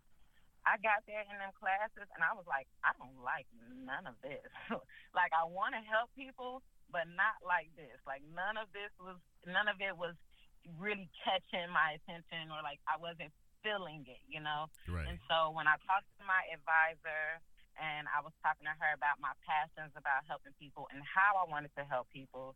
I 0.63 0.79
got 0.79 1.03
there 1.11 1.27
in 1.27 1.35
them 1.43 1.51
classes 1.59 2.07
and 2.15 2.23
I 2.23 2.31
was 2.31 2.47
like, 2.47 2.71
I 2.87 2.95
don't 2.95 3.19
like 3.19 3.43
none 3.83 4.07
of 4.07 4.15
this. 4.23 4.47
like 5.19 5.35
I 5.35 5.43
want 5.43 5.75
to 5.75 5.83
help 5.83 6.07
people, 6.15 6.63
but 6.87 7.03
not 7.11 7.35
like 7.43 7.67
this. 7.75 7.99
Like 8.07 8.23
none 8.23 8.55
of 8.55 8.71
this 8.71 8.95
was, 8.95 9.19
none 9.43 9.67
of 9.67 9.83
it 9.83 9.99
was 9.99 10.15
really 10.79 11.11
catching 11.19 11.67
my 11.67 11.99
attention 11.99 12.47
or 12.47 12.63
like 12.63 12.79
I 12.87 12.95
wasn't 12.95 13.35
feeling 13.59 14.07
it, 14.07 14.23
you 14.23 14.39
know. 14.39 14.71
Right. 14.87 15.03
And 15.03 15.19
so 15.27 15.51
when 15.51 15.67
I 15.67 15.75
talked 15.83 16.07
to 16.15 16.23
my 16.23 16.47
advisor 16.47 17.43
and 17.77 18.07
I 18.09 18.23
was 18.23 18.31
talking 18.41 18.65
to 18.65 18.75
her 18.75 18.91
about 18.95 19.19
my 19.19 19.35
passions 19.43 19.91
about 19.95 20.23
helping 20.25 20.55
people 20.57 20.87
and 20.91 21.03
how 21.03 21.39
I 21.39 21.45
wanted 21.47 21.71
to 21.75 21.83
help 21.87 22.07
people, 22.11 22.55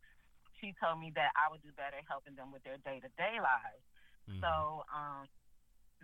she 0.58 0.72
told 0.76 1.00
me 1.00 1.12
that 1.16 1.32
I 1.36 1.48
would 1.48 1.60
do 1.60 1.72
better 1.76 2.00
helping 2.08 2.36
them 2.36 2.52
with 2.52 2.64
their 2.64 2.80
day 2.82 3.00
to 3.00 3.10
day 3.16 3.40
lives. 3.40 3.84
Mm-hmm. 4.28 4.40
So 4.44 4.84
um, 4.92 5.28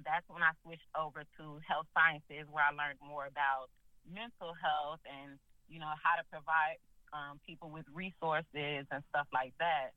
that's 0.05 0.25
when 0.29 0.45
I 0.45 0.53
switched 0.65 0.89
over 0.97 1.25
to 1.41 1.45
health 1.65 1.89
sciences, 1.93 2.49
where 2.49 2.65
I 2.65 2.73
learned 2.73 3.01
more 3.01 3.29
about 3.29 3.73
mental 4.07 4.55
health 4.57 5.03
and 5.05 5.41
you 5.67 5.83
know 5.83 5.91
how 5.99 6.15
to 6.15 6.25
provide 6.31 6.79
um, 7.11 7.43
people 7.43 7.75
with 7.75 7.85
resources 7.91 8.87
and 8.89 9.03
stuff 9.11 9.27
like 9.35 9.53
that 9.59 9.97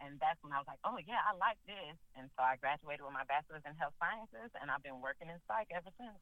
and 0.00 0.20
that's 0.20 0.36
when 0.44 0.52
I 0.52 0.60
was 0.60 0.68
like, 0.68 0.80
oh 0.84 0.98
yeah, 1.00 1.20
I 1.24 1.32
like 1.36 1.56
this. 1.64 1.96
And 2.16 2.28
so 2.36 2.44
I 2.44 2.56
graduated 2.60 3.04
with 3.04 3.16
my 3.16 3.24
bachelor's 3.24 3.64
in 3.64 3.72
health 3.80 3.96
sciences, 3.96 4.52
and 4.60 4.70
I've 4.70 4.82
been 4.82 5.00
working 5.00 5.28
in 5.28 5.38
psych 5.48 5.72
ever 5.72 5.88
since. 5.96 6.20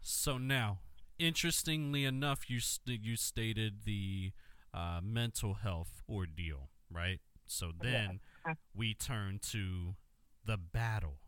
So 0.00 0.38
now, 0.38 0.78
interestingly 1.18 2.04
enough, 2.04 2.48
you 2.48 2.60
st- 2.60 3.02
you 3.02 3.16
stated 3.16 3.84
the 3.84 4.32
uh, 4.74 5.00
mental 5.02 5.54
health 5.54 6.02
ordeal, 6.08 6.70
right? 6.90 7.20
So 7.46 7.72
then 7.80 8.20
yeah. 8.46 8.54
we 8.74 8.94
turn 8.94 9.40
to 9.50 9.96
the 10.44 10.56
battle. 10.56 11.18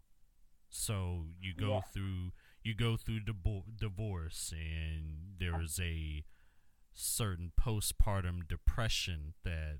So 0.71 1.27
you 1.41 1.55
go 1.55 1.75
yeah. 1.75 1.81
through 1.93 2.33
you 2.63 2.75
go 2.75 2.97
through 2.97 3.21
divo- 3.21 3.65
divorce, 3.79 4.53
and 4.53 5.39
there 5.39 5.61
is 5.61 5.81
a 5.83 6.25
certain 6.95 7.53
postpartum 7.59 8.47
depression 8.49 9.35
that 9.45 9.79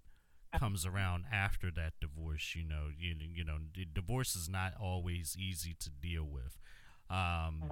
comes 0.59 0.87
around 0.87 1.25
after 1.31 1.71
that 1.71 1.95
divorce. 2.01 2.55
You 2.57 2.65
know, 2.65 2.87
you, 2.97 3.15
you 3.35 3.45
know, 3.45 3.59
divorce 3.93 4.35
is 4.37 4.49
not 4.49 4.73
always 4.81 5.37
easy 5.39 5.75
to 5.81 5.91
deal 5.91 6.25
with, 6.25 6.57
um, 7.11 7.71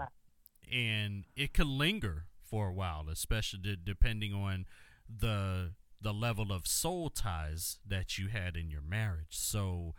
and 0.73 1.25
it 1.37 1.55
could 1.55 1.67
linger 1.67 2.25
for 2.43 2.69
a 2.69 2.73
while, 2.73 3.07
especially 3.11 3.77
depending 3.83 4.33
on 4.35 4.67
the 5.09 5.73
the 6.01 6.13
level 6.13 6.53
of 6.53 6.67
soul 6.67 7.09
ties 7.09 7.79
that 7.87 8.19
you 8.19 8.29
had 8.29 8.57
in 8.57 8.71
your 8.71 8.83
marriage. 8.83 9.31
So 9.31 9.95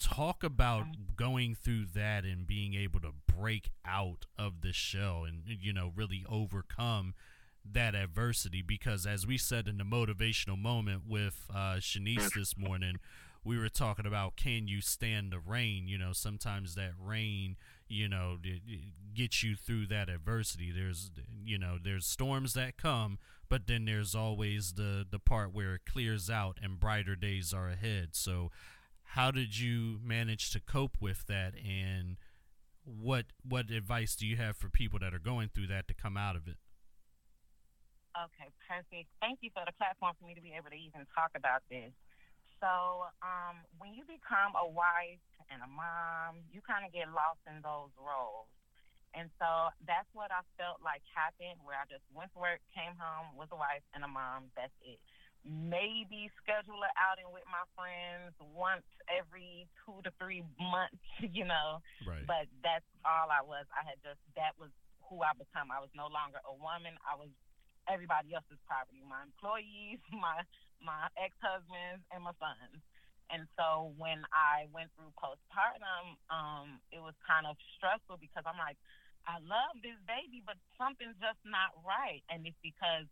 talk 0.00 0.42
about 0.42 0.86
going 1.14 1.54
through 1.54 1.84
that 1.94 2.24
and 2.24 2.46
being 2.46 2.74
able 2.74 3.00
to 3.00 3.12
break 3.26 3.70
out 3.84 4.24
of 4.38 4.62
the 4.62 4.72
shell 4.72 5.24
and 5.24 5.42
you 5.46 5.72
know 5.72 5.92
really 5.94 6.24
overcome 6.28 7.14
that 7.70 7.94
adversity 7.94 8.62
because 8.62 9.06
as 9.06 9.26
we 9.26 9.36
said 9.36 9.68
in 9.68 9.76
the 9.76 9.84
motivational 9.84 10.58
moment 10.58 11.02
with 11.06 11.46
uh 11.54 11.74
Shanice 11.76 12.32
this 12.32 12.56
morning 12.56 12.96
we 13.44 13.58
were 13.58 13.68
talking 13.68 14.06
about 14.06 14.36
can 14.36 14.66
you 14.66 14.80
stand 14.80 15.32
the 15.32 15.38
rain 15.38 15.86
you 15.86 15.98
know 15.98 16.12
sometimes 16.14 16.74
that 16.76 16.92
rain 16.98 17.56
you 17.90 18.08
know 18.08 18.38
get 19.14 19.42
you 19.42 19.56
through 19.56 19.86
that 19.86 20.08
adversity 20.08 20.70
there's 20.70 21.10
you 21.44 21.58
know 21.58 21.76
there's 21.82 22.06
storms 22.06 22.54
that 22.54 22.76
come 22.76 23.18
but 23.48 23.66
then 23.66 23.84
there's 23.84 24.14
always 24.14 24.74
the 24.74 25.04
the 25.10 25.18
part 25.18 25.52
where 25.52 25.74
it 25.74 25.82
clears 25.84 26.30
out 26.30 26.58
and 26.62 26.78
brighter 26.80 27.16
days 27.16 27.52
are 27.52 27.68
ahead 27.68 28.10
so 28.12 28.50
how 29.14 29.30
did 29.30 29.58
you 29.58 29.98
manage 30.04 30.50
to 30.50 30.60
cope 30.60 30.96
with 31.00 31.26
that 31.26 31.54
and 31.56 32.16
what 32.84 33.26
what 33.42 33.70
advice 33.70 34.14
do 34.14 34.26
you 34.26 34.36
have 34.36 34.56
for 34.56 34.68
people 34.68 34.98
that 34.98 35.12
are 35.12 35.18
going 35.18 35.50
through 35.52 35.66
that 35.66 35.88
to 35.88 35.94
come 35.94 36.16
out 36.16 36.36
of 36.36 36.46
it 36.46 36.56
Okay, 38.18 38.50
perfect. 38.66 39.08
Thank 39.22 39.38
you 39.40 39.50
for 39.54 39.62
the 39.64 39.72
platform 39.78 40.12
for 40.18 40.26
me 40.26 40.34
to 40.34 40.42
be 40.42 40.52
able 40.52 40.70
to 40.70 40.76
even 40.76 41.06
talk 41.14 41.30
about 41.36 41.62
this. 41.70 41.94
So, 42.60 43.08
um, 43.24 43.64
when 43.80 43.96
you 43.96 44.04
become 44.04 44.52
a 44.54 44.68
wife 44.68 45.24
and 45.48 45.64
a 45.64 45.70
mom, 45.70 46.44
you 46.52 46.60
kind 46.60 46.84
of 46.84 46.92
get 46.92 47.08
lost 47.08 47.40
in 47.48 47.64
those 47.64 47.90
roles. 47.96 48.48
And 49.10 49.26
so 49.42 49.74
that's 49.90 50.06
what 50.14 50.30
I 50.30 50.46
felt 50.54 50.78
like 50.78 51.02
happened, 51.10 51.58
where 51.66 51.74
I 51.74 51.88
just 51.90 52.06
went 52.14 52.30
to 52.36 52.38
work, 52.38 52.62
came 52.70 52.94
home, 52.94 53.34
was 53.34 53.50
a 53.50 53.58
wife 53.58 53.82
and 53.90 54.06
a 54.06 54.10
mom. 54.10 54.54
That's 54.54 54.74
it. 54.86 55.02
Maybe 55.42 56.30
schedule 56.38 56.78
an 56.84 56.94
outing 56.94 57.26
with 57.34 57.42
my 57.48 57.64
friends 57.74 58.36
once 58.38 58.86
every 59.10 59.66
two 59.82 59.98
to 60.06 60.14
three 60.20 60.46
months, 60.60 61.02
you 61.34 61.42
know. 61.42 61.82
Right. 62.06 62.22
But 62.22 62.46
that's 62.62 62.86
all 63.02 63.32
I 63.32 63.42
was. 63.42 63.66
I 63.74 63.82
had 63.82 63.98
just, 64.04 64.20
that 64.38 64.54
was 64.60 64.70
who 65.10 65.26
I 65.26 65.34
become. 65.34 65.74
I 65.74 65.82
was 65.82 65.90
no 65.96 66.06
longer 66.06 66.38
a 66.46 66.54
woman. 66.54 66.94
I 67.02 67.18
was 67.18 67.32
everybody 67.90 68.30
else's 68.30 68.62
property, 68.70 69.02
my 69.02 69.26
employees, 69.26 69.98
my 70.14 70.46
my 70.82 71.08
ex 71.16 71.36
husbands, 71.40 72.02
and 72.10 72.24
my 72.24 72.34
sons. 72.40 72.80
And 73.30 73.46
so 73.54 73.94
when 73.94 74.26
I 74.34 74.66
went 74.74 74.90
through 74.98 75.14
postpartum, 75.14 76.18
um, 76.34 76.82
it 76.90 76.98
was 76.98 77.14
kind 77.22 77.46
of 77.46 77.54
stressful 77.78 78.18
because 78.18 78.42
I'm 78.42 78.58
like, 78.58 78.74
I 79.28 79.38
love 79.38 79.78
this 79.84 80.00
baby, 80.08 80.42
but 80.42 80.58
something's 80.74 81.14
just 81.22 81.38
not 81.46 81.70
right, 81.86 82.24
and 82.32 82.42
it's 82.42 82.58
because 82.64 83.06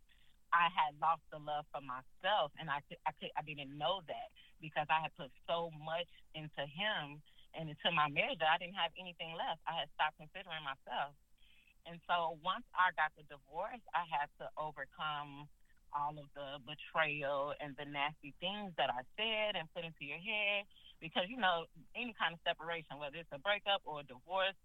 I 0.51 0.67
had 0.73 0.97
lost 0.97 1.21
the 1.29 1.37
love 1.37 1.69
for 1.69 1.79
myself, 1.85 2.51
and 2.57 2.67
I 2.67 2.81
I 3.05 3.13
could, 3.21 3.31
I 3.37 3.45
didn't 3.45 3.71
know 3.77 4.01
that 4.09 4.29
because 4.59 4.89
I 4.89 5.05
had 5.05 5.13
put 5.15 5.29
so 5.47 5.69
much 5.77 6.09
into 6.33 6.65
him 6.65 7.21
and 7.55 7.69
into 7.69 7.89
my 7.93 8.09
marriage 8.09 8.41
that 8.41 8.51
I 8.51 8.57
didn't 8.57 8.77
have 8.77 8.93
anything 8.99 9.33
left. 9.37 9.61
I 9.65 9.85
had 9.85 9.89
stopped 9.95 10.17
considering 10.19 10.65
myself. 10.65 11.15
And 11.87 11.97
so 12.05 12.37
once 12.43 12.67
I 12.75 12.93
got 12.93 13.15
the 13.15 13.25
divorce, 13.25 13.81
I 13.95 14.05
had 14.05 14.29
to 14.43 14.45
overcome 14.59 15.47
all 15.93 16.15
of 16.17 16.27
the 16.33 16.61
betrayal 16.65 17.53
and 17.57 17.75
the 17.77 17.85
nasty 17.85 18.33
things 18.39 18.73
that 18.77 18.89
I 18.89 19.01
said 19.17 19.57
and 19.57 19.69
put 19.73 19.85
into 19.85 20.05
your 20.05 20.21
head. 20.21 20.65
Because, 20.99 21.31
you 21.31 21.39
know, 21.39 21.63
any 21.95 22.11
kind 22.19 22.35
of 22.35 22.43
separation, 22.43 22.99
whether 22.99 23.15
it's 23.15 23.31
a 23.31 23.39
breakup 23.39 23.79
or 23.87 24.03
a 24.03 24.05
divorce, 24.05 24.57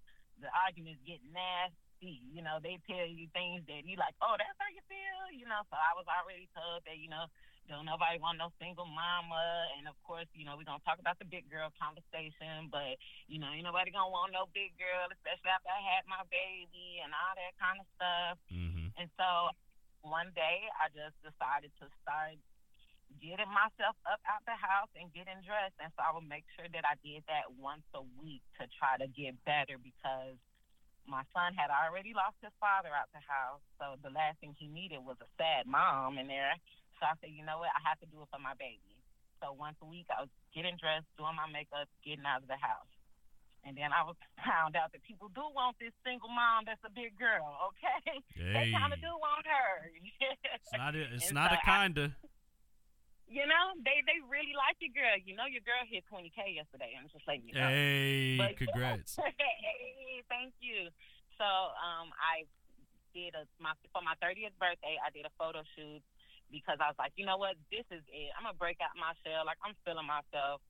the 0.43 0.51
arguments 0.51 0.99
get 1.07 1.23
nasty. 1.31 2.21
You 2.35 2.43
know, 2.43 2.59
they 2.59 2.83
tell 2.91 3.07
you 3.07 3.31
things 3.31 3.63
that 3.71 3.87
you 3.87 3.95
like, 3.97 4.19
oh, 4.19 4.35
that's 4.35 4.59
how 4.59 4.69
you 4.69 4.83
feel. 4.91 5.31
You 5.31 5.47
know, 5.47 5.63
so 5.71 5.79
I 5.79 5.95
was 5.95 6.05
already 6.11 6.51
told 6.53 6.83
that, 6.85 6.99
you 6.99 7.07
know, 7.07 7.31
don't 7.65 7.89
nobody 7.89 8.21
want 8.21 8.37
no 8.37 8.53
single 8.61 8.85
mama. 8.85 9.73
And 9.79 9.89
of 9.89 9.97
course, 10.05 10.29
you 10.37 10.45
know, 10.45 10.53
we're 10.59 10.69
gonna 10.69 10.85
talk 10.85 11.01
about 11.01 11.17
the 11.17 11.25
big 11.25 11.49
girl 11.49 11.73
conversation, 11.81 12.69
but 12.69 13.01
you 13.25 13.41
know, 13.41 13.49
ain't 13.49 13.65
nobody 13.65 13.89
gonna 13.89 14.13
want 14.13 14.37
no 14.37 14.53
big 14.53 14.77
girl, 14.77 15.09
especially 15.09 15.49
after 15.49 15.73
I 15.73 15.81
had 15.81 16.05
my 16.05 16.29
baby 16.29 17.01
and 17.01 17.17
all 17.17 17.33
that 17.33 17.55
kind 17.57 17.79
of 17.81 17.87
stuff. 17.97 18.37
Mm-hmm. 18.53 18.93
And 19.01 19.09
so 19.17 19.29
one 20.05 20.31
day 20.37 20.69
I 20.77 20.93
just 20.93 21.17
decided 21.25 21.73
to 21.81 21.89
start 22.05 22.37
getting 23.21 23.49
myself 23.49 23.97
up 24.05 24.21
out 24.29 24.45
the 24.45 24.57
house 24.57 24.93
and 24.97 25.13
getting 25.17 25.41
dressed. 25.45 25.77
And 25.81 25.91
so 25.97 26.05
I 26.05 26.13
would 26.13 26.29
make 26.29 26.45
sure 26.57 26.69
that 26.69 26.85
I 26.85 27.01
did 27.01 27.25
that 27.29 27.49
once 27.57 27.85
a 27.97 28.05
week 28.21 28.45
to 28.61 28.69
try 28.77 29.01
to 29.01 29.09
get 29.09 29.37
better 29.49 29.81
because 29.81 30.37
my 31.05 31.25
son 31.37 31.53
had 31.57 31.69
already 31.69 32.17
lost 32.17 32.37
his 32.41 32.53
father 32.61 32.93
out 32.93 33.13
the 33.13 33.25
house. 33.25 33.65
So 33.81 33.97
the 34.01 34.13
last 34.13 34.41
thing 34.41 34.57
he 34.57 34.69
needed 34.69 35.05
was 35.05 35.21
a 35.21 35.29
sad 35.37 35.69
mom 35.69 36.17
in 36.21 36.29
there. 36.29 36.57
So 37.01 37.09
I 37.09 37.17
said, 37.21 37.33
you 37.33 37.45
know 37.45 37.61
what? 37.61 37.73
I 37.73 37.81
have 37.85 38.01
to 38.01 38.09
do 38.09 38.25
it 38.25 38.31
for 38.33 38.41
my 38.41 38.57
baby. 38.57 39.01
So 39.43 39.53
once 39.53 39.77
a 39.85 39.89
week, 39.89 40.09
I 40.09 40.25
was 40.25 40.33
getting 40.57 40.81
dressed, 40.81 41.09
doing 41.21 41.37
my 41.37 41.49
makeup, 41.51 41.89
getting 42.01 42.25
out 42.25 42.41
of 42.41 42.49
the 42.49 42.61
house. 42.61 42.94
And 43.65 43.77
then 43.77 43.91
I 43.97 44.05
was 44.05 44.17
found 44.45 44.77
out 44.77 44.93
that 44.93 45.03
people 45.03 45.33
do 45.33 45.43
want 45.57 45.81
this 45.81 45.93
single 46.05 46.29
mom 46.29 46.69
that's 46.69 46.85
a 46.85 46.93
big 46.93 47.17
girl. 47.17 47.49
Okay, 47.73 48.21
hey. 48.37 48.53
they 48.53 48.65
kind 48.77 48.93
of 48.93 49.01
do 49.01 49.13
want 49.17 49.45
her. 49.49 49.89
it's 50.61 50.73
not. 50.77 50.93
A, 50.95 51.03
it's 51.13 51.33
not 51.33 51.51
a 51.53 51.59
kinda. 51.65 52.13
you 53.29 53.45
know, 53.49 53.65
they 53.81 54.05
they 54.05 54.21
really 54.29 54.53
like 54.53 54.77
your 54.85 54.93
girl. 54.93 55.17
You 55.17 55.35
know, 55.35 55.49
your 55.49 55.65
girl 55.65 55.81
hit 55.89 56.05
20k 56.13 56.61
yesterday. 56.61 56.93
I'm 56.93 57.09
just 57.09 57.25
letting 57.25 57.49
you 57.49 57.57
know. 57.57 57.69
Hey, 57.69 58.37
but, 58.37 58.57
congrats. 58.63 59.17
hey, 59.17 60.21
thank 60.29 60.53
you. 60.61 60.93
So, 61.41 61.49
um, 61.81 62.15
I 62.21 62.47
did 63.17 63.35
a 63.35 63.49
my 63.57 63.73
for 63.97 64.05
my 64.05 64.15
30th 64.21 64.55
birthday. 64.61 65.01
I 65.01 65.09
did 65.09 65.25
a 65.25 65.33
photo 65.41 65.65
shoot 65.73 66.05
because 66.53 66.79
I 66.79 66.93
was 66.93 66.99
like, 66.99 67.17
you 67.17 67.25
know 67.25 67.39
what, 67.41 67.57
this 67.73 67.87
is 67.91 68.05
it. 68.13 68.31
I'm 68.37 68.45
gonna 68.45 68.59
break 68.59 68.79
out 68.85 68.93
my 68.95 69.17
shell. 69.25 69.43
Like 69.47 69.59
I'm 69.65 69.75
feeling 69.87 70.07
myself. 70.07 70.61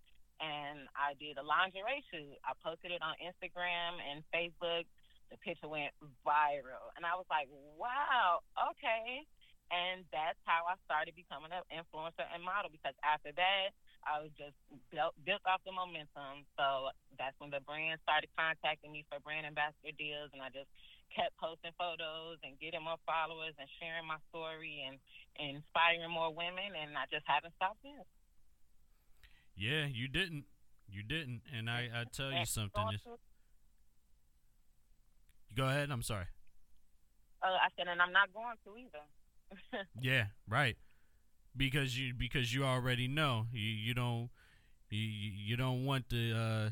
And 0.43 0.91
I 0.99 1.15
did 1.19 1.39
a 1.39 1.45
lingerie 1.45 2.03
shoot. 2.11 2.37
I 2.43 2.53
posted 2.63 2.91
it 2.91 3.03
on 3.03 3.15
Instagram 3.23 4.03
and 4.03 4.27
Facebook. 4.35 4.87
The 5.31 5.39
picture 5.41 5.67
went 5.67 5.91
viral, 6.23 6.93
and 6.95 7.03
I 7.03 7.17
was 7.17 7.27
like, 7.33 7.49
wow, 7.81 8.45
okay 8.55 9.25
and 9.73 10.05
that's 10.13 10.39
how 10.45 10.69
I 10.69 10.77
started 10.85 11.17
becoming 11.17 11.53
an 11.55 11.65
influencer 11.73 12.27
and 12.29 12.45
model 12.45 12.69
because 12.69 12.93
after 13.01 13.33
that, 13.33 13.73
I 14.05 14.21
was 14.21 14.29
just 14.37 14.55
built, 14.93 15.17
built 15.25 15.41
off 15.49 15.65
the 15.65 15.73
momentum. 15.73 16.45
So 16.61 16.93
that's 17.17 17.37
when 17.41 17.49
the 17.49 17.65
brand 17.65 17.97
started 18.05 18.29
contacting 18.37 18.93
me 18.93 19.09
for 19.09 19.17
brand 19.25 19.49
ambassador 19.49 19.97
deals, 19.97 20.29
and 20.37 20.45
I 20.45 20.53
just 20.53 20.69
kept 21.17 21.33
posting 21.41 21.73
photos 21.81 22.37
and 22.45 22.61
getting 22.61 22.85
more 22.85 23.01
followers 23.09 23.57
and 23.57 23.69
sharing 23.81 24.05
my 24.05 24.21
story 24.29 24.85
and, 24.85 25.01
and 25.41 25.65
inspiring 25.65 26.13
more 26.13 26.31
women, 26.31 26.77
and 26.77 26.93
I 27.01 27.09
just 27.09 27.25
haven't 27.25 27.57
stopped 27.57 27.81
since. 27.81 28.05
Yeah, 29.57 29.87
you 29.87 30.09
didn't. 30.09 30.45
You 30.89 31.03
didn't. 31.03 31.43
And 31.57 31.71
I, 31.71 31.89
I 31.95 32.05
tell 32.13 32.33
you 32.33 32.45
something. 32.45 32.85
Go 35.57 35.67
ahead. 35.67 35.91
I'm 35.91 36.03
sorry. 36.03 36.27
Uh, 37.43 37.47
I 37.47 37.69
said, 37.77 37.87
and 37.89 38.01
I'm 38.01 38.13
not 38.13 38.33
going 38.33 38.57
to 38.65 38.77
either. 38.77 39.85
yeah, 40.01 40.27
right. 40.49 40.77
Because 41.57 41.99
you 41.99 42.13
because 42.15 42.53
you 42.53 42.65
already 42.65 43.07
know 43.07 43.47
you 43.53 43.61
you 43.63 43.95
don't 43.95 44.31
you 44.91 45.01
you 45.01 45.57
don't 45.57 45.85
want 45.85 46.09
the 46.09 46.33
uh 46.37 46.71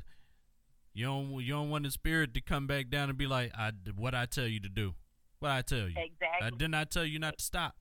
you 0.92 1.06
don't 1.06 1.30
you 1.40 1.52
don't 1.52 1.70
want 1.70 1.84
the 1.84 1.90
spirit 1.90 2.34
to 2.34 2.40
come 2.40 2.66
back 2.66 2.90
down 2.90 3.08
and 3.08 3.16
be 3.16 3.26
like 3.26 3.52
I 3.56 3.70
what 3.96 4.14
I 4.14 4.26
tell 4.26 4.46
you 4.46 4.58
to 4.60 4.68
do. 4.68 4.94
What 5.38 5.52
I 5.52 5.62
tell 5.62 5.88
you. 5.88 5.94
Exactly. 5.96 6.46
I 6.46 6.50
did 6.50 6.70
not 6.70 6.80
I 6.80 6.84
tell 6.84 7.04
you 7.04 7.20
not 7.20 7.38
to 7.38 7.44
stop. 7.44 7.76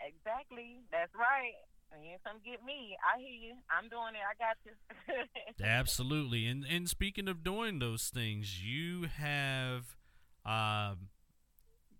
Exactly. 0.00 0.80
That's 0.90 1.14
right. 1.14 1.52
You 2.02 2.16
come 2.24 2.36
get 2.44 2.64
me. 2.64 2.96
I 3.04 3.18
hear 3.20 3.28
you. 3.28 3.54
I'm 3.70 3.88
doing 3.88 4.14
it. 4.14 4.22
I 4.24 4.34
got 4.38 4.56
you. 4.64 5.64
Absolutely. 5.64 6.46
And 6.46 6.64
and 6.64 6.88
speaking 6.88 7.28
of 7.28 7.42
doing 7.42 7.78
those 7.78 8.08
things, 8.08 8.62
you 8.62 9.08
have 9.16 9.96
um 10.44 11.08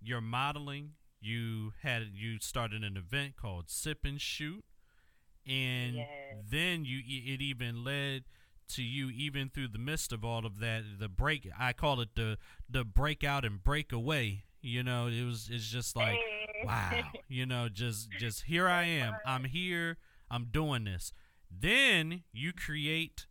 your 0.03 0.21
modeling 0.21 0.93
you 1.21 1.73
had 1.83 2.11
you 2.15 2.39
started 2.41 2.83
an 2.83 2.97
event 2.97 3.37
called 3.37 3.69
Sip 3.69 4.05
and 4.05 4.21
Shoot, 4.21 4.65
and 5.47 5.97
yes. 5.97 6.09
then 6.49 6.85
you 6.85 7.01
it 7.05 7.43
even 7.43 7.85
led 7.85 8.25
to 8.69 8.83
you 8.83 9.11
even 9.11 9.51
through 9.51 9.69
the 9.69 9.79
midst 9.79 10.13
of 10.13 10.25
all 10.25 10.47
of 10.47 10.61
that 10.61 10.83
the 10.99 11.09
break 11.09 11.49
I 11.59 11.73
call 11.73 12.01
it 12.01 12.11
the 12.15 12.39
the 12.69 12.85
breakout 12.85 13.45
and 13.45 13.63
breakaway. 13.63 14.45
You 14.63 14.83
know, 14.83 15.07
it 15.07 15.25
was 15.25 15.49
it's 15.51 15.69
just 15.69 15.97
like 15.97 16.19
wow, 16.65 17.03
you 17.29 17.47
know, 17.47 17.69
just 17.69 18.11
just 18.19 18.45
here 18.45 18.69
I 18.69 18.85
am. 18.85 19.15
I'm 19.27 19.45
here. 19.45 19.99
I'm 20.31 20.47
doing 20.53 20.85
this. 20.85 21.13
Then 21.51 22.23
you 22.33 22.53
create 22.53 23.27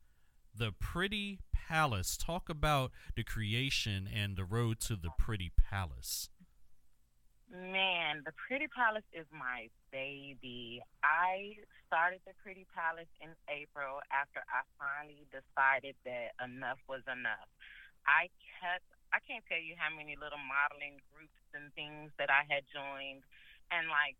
the 0.55 0.71
Pretty 0.71 1.39
Palace. 1.53 2.17
Talk 2.17 2.49
about 2.49 2.91
the 3.15 3.23
creation 3.23 4.09
and 4.13 4.35
the 4.35 4.43
road 4.43 4.79
to 4.81 4.95
the 4.95 5.09
Pretty 5.17 5.51
Palace. 5.69 6.29
Man, 7.51 8.21
the 8.25 8.33
Pretty 8.47 8.67
Palace 8.67 9.07
is 9.13 9.25
my 9.31 9.69
baby. 9.91 10.81
I 11.03 11.55
started 11.87 12.19
the 12.27 12.33
Pretty 12.43 12.67
Palace 12.75 13.09
in 13.21 13.29
April 13.49 14.01
after 14.13 14.41
I 14.49 14.61
finally 14.77 15.25
decided 15.33 15.95
that 16.05 16.37
enough 16.43 16.77
was 16.87 17.01
enough. 17.09 17.49
I 18.05 18.29
kept, 18.61 18.85
I 19.13 19.19
can't 19.25 19.45
tell 19.49 19.61
you 19.61 19.75
how 19.77 19.89
many 19.91 20.15
little 20.17 20.41
modeling 20.41 21.01
groups 21.09 21.41
and 21.53 21.73
things 21.73 22.13
that 22.21 22.29
I 22.29 22.45
had 22.45 22.65
joined. 22.69 23.25
And 23.73 23.89
like, 23.89 24.17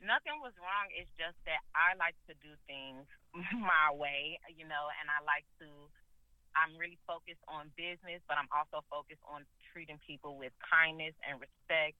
nothing 0.00 0.38
was 0.40 0.56
wrong. 0.60 0.88
It's 0.92 1.10
just 1.16 1.36
that 1.48 1.60
I 1.72 1.96
like 1.96 2.16
to 2.28 2.34
do 2.40 2.52
things 2.68 3.04
my 3.56 3.92
way, 3.94 4.40
you 4.52 4.68
know, 4.68 4.84
and 5.00 5.08
I 5.08 5.20
like 5.24 5.48
to, 5.64 5.68
I'm 6.56 6.76
really 6.76 6.98
focused 7.08 7.42
on 7.48 7.72
business, 7.78 8.20
but 8.28 8.36
I'm 8.36 8.50
also 8.52 8.84
focused 8.88 9.22
on 9.28 9.44
treating 9.72 10.00
people 10.04 10.36
with 10.36 10.52
kindness 10.64 11.16
and 11.24 11.40
respect 11.40 11.96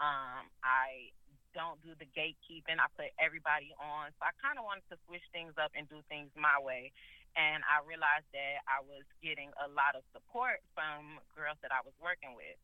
um, 0.00 0.48
I 0.64 1.12
don't 1.52 1.78
do 1.84 1.92
the 2.00 2.08
gatekeeping. 2.16 2.80
I 2.80 2.88
put 2.96 3.12
everybody 3.20 3.76
on. 3.76 4.10
So 4.16 4.24
I 4.24 4.32
kind 4.40 4.56
of 4.56 4.64
wanted 4.64 4.88
to 4.90 4.96
switch 5.06 5.24
things 5.30 5.52
up 5.60 5.70
and 5.76 5.86
do 5.92 6.00
things 6.08 6.32
my 6.34 6.56
way. 6.58 6.90
And 7.38 7.62
I 7.66 7.82
realized 7.86 8.26
that 8.34 8.66
I 8.66 8.82
was 8.82 9.06
getting 9.22 9.54
a 9.58 9.70
lot 9.70 9.94
of 9.94 10.02
support 10.10 10.62
from 10.74 11.22
girls 11.34 11.58
that 11.62 11.70
I 11.70 11.80
was 11.82 11.94
working 12.02 12.34
with. 12.34 12.58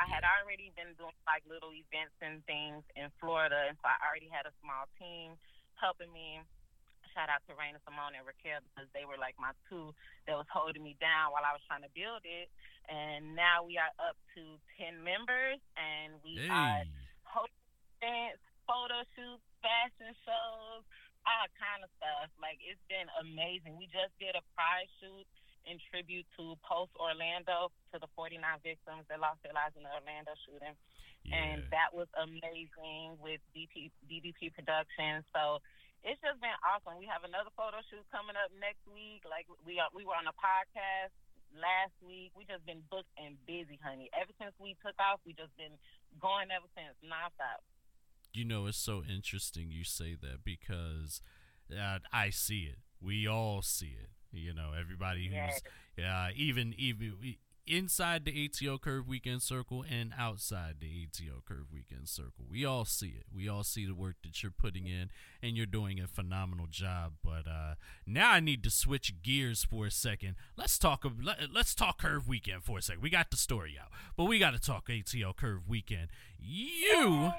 I 0.00 0.08
had 0.08 0.24
already 0.24 0.72
been 0.74 0.96
doing 0.96 1.14
like 1.28 1.44
little 1.44 1.70
events 1.76 2.16
and 2.24 2.40
things 2.48 2.82
in 2.96 3.12
Florida, 3.20 3.68
and 3.68 3.76
so 3.78 3.86
I 3.86 4.00
already 4.00 4.32
had 4.32 4.48
a 4.48 4.54
small 4.64 4.88
team 4.96 5.36
helping 5.76 6.08
me. 6.10 6.40
Shout 7.12 7.26
out 7.26 7.42
to 7.50 7.58
Raina 7.58 7.82
Simone 7.82 8.14
and 8.14 8.22
Raquel 8.22 8.62
because 8.70 8.86
they 8.94 9.02
were 9.02 9.18
like 9.18 9.34
my 9.34 9.50
two 9.66 9.90
that 10.30 10.38
was 10.38 10.46
holding 10.46 10.80
me 10.86 10.94
down 11.02 11.34
while 11.34 11.42
I 11.42 11.50
was 11.50 11.60
trying 11.66 11.82
to 11.82 11.90
build 11.90 12.22
it 12.22 12.46
and 12.90 13.38
now 13.38 13.62
we 13.62 13.78
are 13.78 13.94
up 14.02 14.18
to 14.34 14.42
10 14.82 14.98
members, 15.06 15.62
and 15.78 16.18
we 16.26 16.42
hey. 16.42 16.50
are 16.50 16.82
hosting 17.22 18.34
photo 18.66 19.06
shoots, 19.14 19.46
fashion 19.62 20.10
shows, 20.26 20.82
all 21.26 21.46
kind 21.56 21.84
of 21.84 21.90
stuff. 21.96 22.28
Like, 22.40 22.60
it's 22.62 22.80
been 22.88 23.08
amazing. 23.20 23.76
We 23.76 23.86
just 23.90 24.12
did 24.20 24.36
a 24.36 24.44
Pride 24.56 24.88
shoot 25.00 25.26
in 25.68 25.76
tribute 25.92 26.24
to 26.40 26.56
Pulse 26.64 26.92
Orlando, 26.96 27.68
to 27.92 28.00
the 28.00 28.08
49 28.16 28.40
victims 28.64 29.04
that 29.12 29.20
lost 29.20 29.44
their 29.44 29.52
lives 29.52 29.76
in 29.76 29.84
the 29.84 29.92
Orlando 29.92 30.32
shooting. 30.48 30.72
Yeah. 31.28 31.36
And 31.36 31.58
that 31.68 31.92
was 31.92 32.08
amazing 32.16 33.20
with 33.20 33.44
DP, 33.52 33.92
DDP 34.08 34.56
Productions. 34.56 35.28
So 35.36 35.60
it's 36.00 36.20
just 36.24 36.40
been 36.40 36.56
awesome. 36.64 36.96
We 36.96 37.04
have 37.12 37.28
another 37.28 37.52
photo 37.52 37.84
shoot 37.92 38.04
coming 38.08 38.40
up 38.40 38.48
next 38.56 38.80
week. 38.88 39.28
Like 39.28 39.44
we 39.68 39.76
are, 39.76 39.92
we 39.92 40.08
were 40.08 40.16
on 40.16 40.24
a 40.24 40.36
podcast 40.36 41.12
last 41.52 41.92
week. 42.00 42.32
We 42.32 42.48
just 42.48 42.64
been 42.64 42.80
booked 42.88 43.12
and 43.20 43.36
busy, 43.44 43.76
honey. 43.84 44.08
Ever 44.16 44.32
since 44.40 44.56
we 44.56 44.80
took 44.80 44.96
off, 44.96 45.20
we 45.28 45.36
just 45.36 45.52
been 45.60 45.76
going 46.16 46.48
ever 46.48 46.66
since, 46.72 46.96
nonstop. 47.04 47.60
You 48.32 48.44
know, 48.44 48.66
it's 48.66 48.78
so 48.78 49.02
interesting 49.08 49.70
you 49.70 49.84
say 49.84 50.14
that 50.20 50.44
because 50.44 51.20
uh, 51.72 51.98
I 52.12 52.30
see 52.30 52.68
it. 52.70 52.78
We 53.00 53.26
all 53.26 53.62
see 53.62 53.96
it. 54.00 54.10
You 54.32 54.54
know, 54.54 54.70
everybody 54.78 55.26
who's 55.26 55.34
yes. 55.34 55.62
uh, 55.98 56.28
even 56.36 56.74
even 56.78 57.36
inside 57.66 58.24
the 58.24 58.48
ATL 58.48 58.80
Curve 58.80 59.06
Weekend 59.06 59.42
Circle 59.42 59.84
and 59.88 60.12
outside 60.18 60.76
the 60.80 60.86
ATL 60.86 61.44
Curve 61.44 61.66
Weekend 61.72 62.08
Circle. 62.08 62.46
We 62.50 62.64
all 62.64 62.84
see 62.84 63.14
it. 63.18 63.26
We 63.34 63.48
all 63.48 63.62
see 63.62 63.86
the 63.86 63.94
work 63.94 64.16
that 64.22 64.42
you're 64.42 64.52
putting 64.52 64.86
in, 64.86 65.10
and 65.42 65.56
you're 65.56 65.66
doing 65.66 66.00
a 66.00 66.06
phenomenal 66.06 66.66
job. 66.68 67.14
But 67.22 67.46
uh, 67.46 67.74
now 68.06 68.32
I 68.32 68.40
need 68.40 68.62
to 68.64 68.70
switch 68.70 69.22
gears 69.22 69.64
for 69.64 69.86
a 69.86 69.90
second. 69.90 70.34
Let's 70.56 70.78
talk. 70.78 71.04
Let, 71.22 71.52
let's 71.52 71.74
talk 71.74 71.98
Curve 71.98 72.28
Weekend 72.28 72.64
for 72.64 72.78
a 72.78 72.82
second. 72.82 73.02
We 73.02 73.10
got 73.10 73.30
the 73.30 73.36
story 73.36 73.76
out, 73.80 73.90
but 74.16 74.24
we 74.24 74.38
got 74.38 74.52
to 74.52 74.60
talk 74.60 74.88
ATL 74.88 75.36
Curve 75.36 75.68
Weekend. 75.68 76.08
You, 76.38 77.32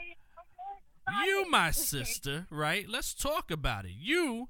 you, 1.26 1.50
my 1.50 1.72
sister, 1.72 2.48
right? 2.50 2.88
Let's 2.88 3.14
talk 3.14 3.52
about 3.52 3.86
it. 3.86 3.94
You 3.98 4.50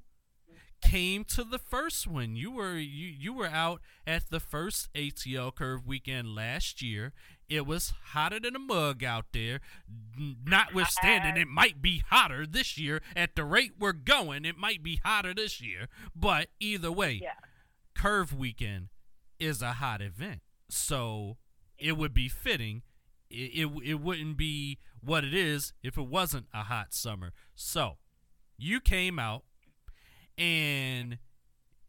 came 0.82 1.24
to 1.24 1.44
the 1.44 1.60
first 1.60 2.08
one. 2.08 2.36
You 2.36 2.52
were 2.52 2.78
you 2.78 3.08
you 3.08 3.34
were 3.34 3.48
out 3.48 3.82
at 4.06 4.30
the 4.30 4.40
first 4.40 4.90
ATL 4.94 5.54
Curve 5.56 5.86
weekend 5.86 6.36
last 6.36 6.82
year. 6.82 7.14
It 7.50 7.66
was 7.66 7.94
hotter 8.12 8.40
than 8.40 8.56
a 8.56 8.60
mug 8.60 9.04
out 9.04 9.26
there. 9.34 9.60
Notwithstanding, 10.18 11.42
it 11.42 11.48
might 11.48 11.82
be 11.82 12.02
hotter 12.10 12.46
this 12.48 12.78
year. 12.78 13.02
At 13.16 13.36
the 13.36 13.44
rate 13.44 13.74
we're 13.78 13.92
going, 13.92 14.46
it 14.46 14.58
might 14.58 14.82
be 14.82 15.02
hotter 15.04 15.34
this 15.34 15.62
year. 15.62 15.88
But 16.16 16.48
either 16.60 16.92
way, 16.92 17.20
yeah. 17.22 17.34
Curve 17.94 18.34
Weekend 18.34 18.88
is 19.40 19.62
a 19.62 19.74
hot 19.74 20.02
event, 20.02 20.42
so 20.70 21.38
it 21.78 21.98
would 21.98 22.14
be 22.14 22.30
fitting. 22.30 22.84
It, 23.30 23.66
it, 23.66 23.70
it 23.84 23.94
wouldn't 23.96 24.38
be 24.38 24.80
what 25.04 25.24
it 25.24 25.34
is 25.34 25.74
if 25.84 25.98
it 25.98 26.08
wasn't 26.08 26.48
a 26.54 26.64
hot 26.64 26.94
summer. 26.94 27.34
So 27.56 27.98
you 28.58 28.80
came 28.80 29.20
out 29.20 29.44
and 30.38 31.18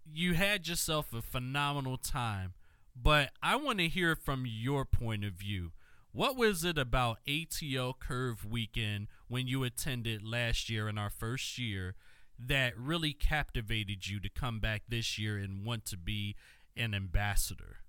you 0.05 0.35
had 0.35 0.67
yourself 0.67 1.13
a 1.13 1.23
phenomenal 1.23 1.97
time. 1.97 2.55
But 3.01 3.31
I 3.43 3.57
want 3.57 3.79
to 3.79 3.89
hear 3.89 4.15
from 4.15 4.45
your 4.47 4.85
point 4.85 5.25
of 5.25 5.33
view. 5.33 5.73
What 6.13 6.37
was 6.37 6.63
it 6.63 6.77
about 6.77 7.21
ATL 7.27 7.99
Curve 7.99 8.45
Weekend 8.45 9.09
when 9.29 9.47
you 9.47 9.65
attended 9.65 10.23
last 10.23 10.69
year 10.69 10.89
in 10.89 10.99
our 10.99 11.09
first 11.09 11.57
year 11.59 11.95
that 12.39 12.77
really 12.77 13.15
captivated 13.15 14.07
you 14.09 14.21
to 14.21 14.29
come 14.29 14.61
back 14.61 14.83
this 14.89 15.19
year 15.19 15.39
and 15.39 15.65
want 15.65 15.87
to 15.87 15.97
be 15.97 16.37
an 16.77 16.93
ambassador? 16.93 17.82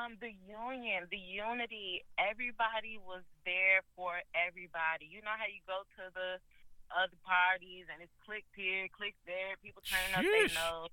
Um, 0.00 0.16
the 0.16 0.32
union, 0.48 1.04
the 1.12 1.20
unity, 1.20 2.00
everybody 2.16 2.96
was 2.96 3.20
there 3.44 3.84
for 3.92 4.16
everybody. 4.32 5.04
You 5.04 5.20
know 5.20 5.36
how 5.36 5.44
you 5.44 5.60
go 5.68 5.84
to 6.00 6.08
the 6.16 6.40
other 6.88 7.20
parties, 7.20 7.84
and 7.92 8.00
it's 8.00 8.16
clicked 8.24 8.48
here, 8.56 8.88
clicked 8.96 9.20
there. 9.28 9.60
People 9.60 9.84
turning 9.84 10.16
up 10.16 10.24
their 10.24 10.48
Sheesh. 10.48 10.56
nose. 10.56 10.88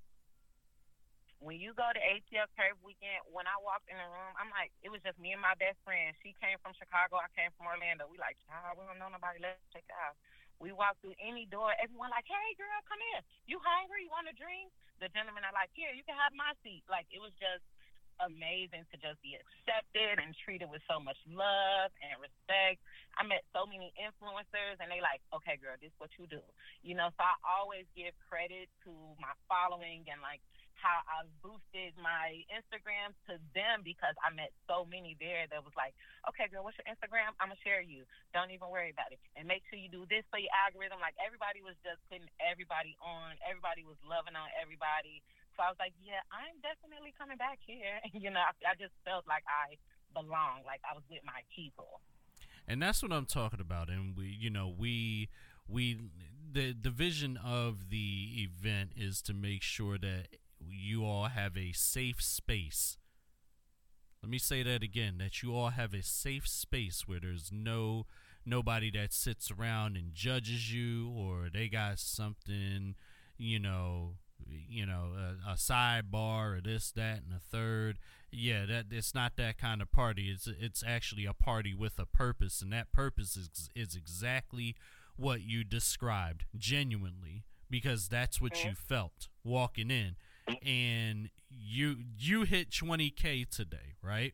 When 1.39 1.55
you 1.55 1.71
go 1.71 1.87
to 1.87 2.01
ATL 2.01 2.51
Curve 2.57 2.81
Weekend, 2.83 3.23
when 3.31 3.47
I 3.47 3.55
walked 3.63 3.87
in 3.87 3.95
the 3.95 4.09
room, 4.11 4.33
I'm 4.35 4.51
like, 4.51 4.75
it 4.83 4.91
was 4.91 4.99
just 5.05 5.15
me 5.21 5.31
and 5.31 5.39
my 5.39 5.55
best 5.55 5.79
friend. 5.87 6.11
She 6.19 6.35
came 6.43 6.59
from 6.59 6.75
Chicago, 6.75 7.21
I 7.21 7.31
came 7.31 7.53
from 7.55 7.71
Orlando. 7.71 8.11
We 8.11 8.19
like, 8.19 8.35
child, 8.43 8.75
we 8.75 8.83
don't 8.89 8.99
know 8.99 9.07
nobody. 9.07 9.39
Let's 9.39 9.61
check 9.71 9.87
it 9.87 9.95
out. 10.03 10.19
We 10.59 10.73
walk 10.73 10.99
through 10.99 11.15
any 11.21 11.47
door, 11.47 11.71
everyone 11.77 12.09
like, 12.11 12.27
hey 12.27 12.49
girl, 12.57 12.81
come 12.89 12.99
here. 13.13 13.21
You 13.45 13.61
hungry? 13.63 14.03
You 14.03 14.11
want 14.11 14.27
a 14.27 14.35
drink? 14.35 14.73
The 14.99 15.07
gentlemen 15.13 15.45
are 15.45 15.53
like, 15.53 15.69
here, 15.77 15.93
you 15.93 16.01
can 16.03 16.17
have 16.17 16.33
my 16.33 16.57
seat. 16.65 16.81
Like 16.89 17.05
it 17.13 17.21
was 17.21 17.31
just 17.37 17.61
amazing 18.23 18.85
to 18.89 18.95
just 18.97 19.19
be 19.21 19.37
accepted 19.37 20.21
and 20.21 20.33
treated 20.43 20.69
with 20.69 20.81
so 20.89 20.97
much 20.97 21.17
love 21.29 21.89
and 22.01 22.17
respect. 22.21 22.81
I 23.17 23.25
met 23.25 23.45
so 23.53 23.65
many 23.65 23.93
influencers 23.97 24.77
and 24.81 24.89
they 24.89 25.01
like, 25.01 25.21
okay, 25.33 25.57
girl, 25.57 25.77
this 25.77 25.89
is 25.93 25.99
what 26.01 26.13
you 26.17 26.29
do. 26.29 26.41
You 26.85 26.93
know, 26.97 27.09
so 27.17 27.21
I 27.25 27.35
always 27.45 27.89
give 27.97 28.13
credit 28.29 28.69
to 28.85 28.91
my 29.17 29.33
following 29.49 30.05
and 30.09 30.21
like 30.21 30.41
how 30.77 31.01
I 31.09 31.25
boosted 31.41 31.97
my 31.97 32.45
Instagram 32.53 33.17
to 33.27 33.41
them 33.57 33.81
because 33.81 34.13
I 34.21 34.29
met 34.29 34.53
so 34.69 34.85
many 34.85 35.17
there 35.17 35.49
that 35.49 35.65
was 35.65 35.73
like, 35.73 35.97
okay, 36.29 36.45
girl, 36.47 36.61
what's 36.61 36.77
your 36.77 36.85
Instagram? 36.85 37.33
I'm 37.41 37.49
gonna 37.49 37.65
share 37.65 37.81
you. 37.81 38.05
Don't 38.31 38.53
even 38.53 38.69
worry 38.69 38.93
about 38.93 39.09
it. 39.09 39.17
And 39.33 39.49
make 39.49 39.65
sure 39.67 39.81
you 39.81 39.89
do 39.89 40.05
this 40.05 40.23
for 40.29 40.37
your 40.37 40.53
algorithm. 40.53 41.01
Like 41.01 41.17
everybody 41.17 41.65
was 41.65 41.75
just 41.81 41.99
putting 42.07 42.29
everybody 42.37 42.93
on. 43.01 43.35
Everybody 43.41 43.83
was 43.83 43.97
loving 44.05 44.37
on 44.37 44.49
everybody. 44.61 45.25
So 45.57 45.63
I 45.65 45.69
was 45.73 45.79
like, 45.79 45.93
yeah, 45.99 46.21
I'm 46.29 46.55
definitely 46.61 47.13
coming 47.17 47.37
back 47.37 47.59
here. 47.65 47.97
you 48.13 48.29
know, 48.29 48.39
I, 48.41 48.53
I 48.71 48.75
just 48.79 48.93
felt 49.03 49.25
like 49.27 49.43
I 49.49 49.75
belonged, 50.13 50.65
like 50.65 50.81
I 50.89 50.93
was 50.93 51.03
with 51.09 51.21
my 51.25 51.41
people. 51.53 52.01
and 52.67 52.81
that's 52.81 53.01
what 53.01 53.11
I'm 53.11 53.25
talking 53.25 53.59
about. 53.59 53.89
And 53.89 54.15
we, 54.17 54.27
you 54.27 54.49
know, 54.49 54.67
we 54.75 55.29
we 55.67 55.99
the 56.51 56.73
the 56.79 56.89
vision 56.89 57.37
of 57.43 57.89
the 57.89 58.47
event 58.47 58.91
is 58.95 59.21
to 59.23 59.33
make 59.33 59.63
sure 59.63 59.97
that 59.97 60.27
you 60.59 61.03
all 61.05 61.25
have 61.25 61.57
a 61.57 61.71
safe 61.73 62.21
space. 62.21 62.97
Let 64.23 64.29
me 64.29 64.37
say 64.37 64.63
that 64.63 64.83
again: 64.83 65.17
that 65.19 65.41
you 65.43 65.55
all 65.55 65.69
have 65.69 65.93
a 65.93 66.03
safe 66.03 66.47
space 66.47 67.07
where 67.07 67.19
there's 67.19 67.51
no 67.51 68.05
nobody 68.45 68.91
that 68.91 69.13
sits 69.13 69.51
around 69.51 69.97
and 69.97 70.13
judges 70.13 70.73
you, 70.73 71.09
or 71.09 71.49
they 71.53 71.67
got 71.67 71.99
something, 71.99 72.95
you 73.37 73.59
know, 73.59 74.15
you 74.45 74.85
know, 74.85 75.11
a, 75.17 75.51
a 75.51 75.55
sidebar 75.55 76.57
or 76.57 76.61
this, 76.61 76.91
that, 76.91 77.21
and 77.23 77.33
a 77.35 77.39
third. 77.39 77.97
Yeah, 78.31 78.65
that 78.65 78.85
it's 78.91 79.15
not 79.15 79.37
that 79.37 79.57
kind 79.57 79.81
of 79.81 79.91
party. 79.91 80.29
It's 80.29 80.47
it's 80.47 80.83
actually 80.85 81.25
a 81.25 81.33
party 81.33 81.73
with 81.73 81.97
a 81.97 82.05
purpose, 82.05 82.61
and 82.61 82.71
that 82.73 82.91
purpose 82.91 83.37
is 83.37 83.69
is 83.75 83.95
exactly 83.95 84.75
what 85.15 85.41
you 85.41 85.63
described, 85.63 86.45
genuinely, 86.57 87.43
because 87.69 88.07
that's 88.07 88.39
what 88.39 88.63
you 88.63 88.71
mm-hmm. 88.71 88.93
felt 88.93 89.29
walking 89.43 89.89
in, 89.89 90.15
and 90.65 91.29
you 91.49 91.97
you 92.17 92.43
hit 92.43 92.69
20k 92.69 93.49
today, 93.49 93.95
right? 94.01 94.33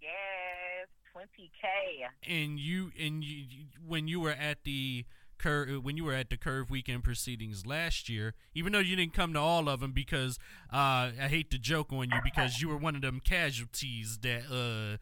Yes, 0.00 0.88
20K. 1.14 2.06
and 2.26 2.58
you 2.58 2.90
and 2.98 3.22
you, 3.22 3.36
you- 3.36 3.66
when 3.86 4.08
you 4.08 4.20
were 4.20 4.32
at 4.32 4.64
the 4.64 5.04
curve 5.40 5.82
when 5.84 5.96
you 5.96 6.04
were 6.04 6.12
at 6.12 6.30
the 6.30 6.36
curve 6.36 6.70
weekend 6.70 7.02
proceedings 7.02 7.66
last 7.66 8.08
year 8.08 8.34
even 8.54 8.72
though 8.72 8.78
you 8.78 8.94
didn't 8.96 9.14
come 9.14 9.32
to 9.32 9.38
all 9.38 9.68
of 9.68 9.80
them 9.80 9.92
because 9.92 10.38
uh, 10.72 11.10
i 11.20 11.28
hate 11.28 11.50
to 11.50 11.58
joke 11.58 11.92
on 11.92 12.08
you 12.10 12.20
because 12.22 12.60
you 12.60 12.68
were 12.68 12.76
one 12.76 12.94
of 12.94 13.02
them 13.02 13.20
casualties 13.20 14.18
that 14.22 14.42
uh, 14.50 14.96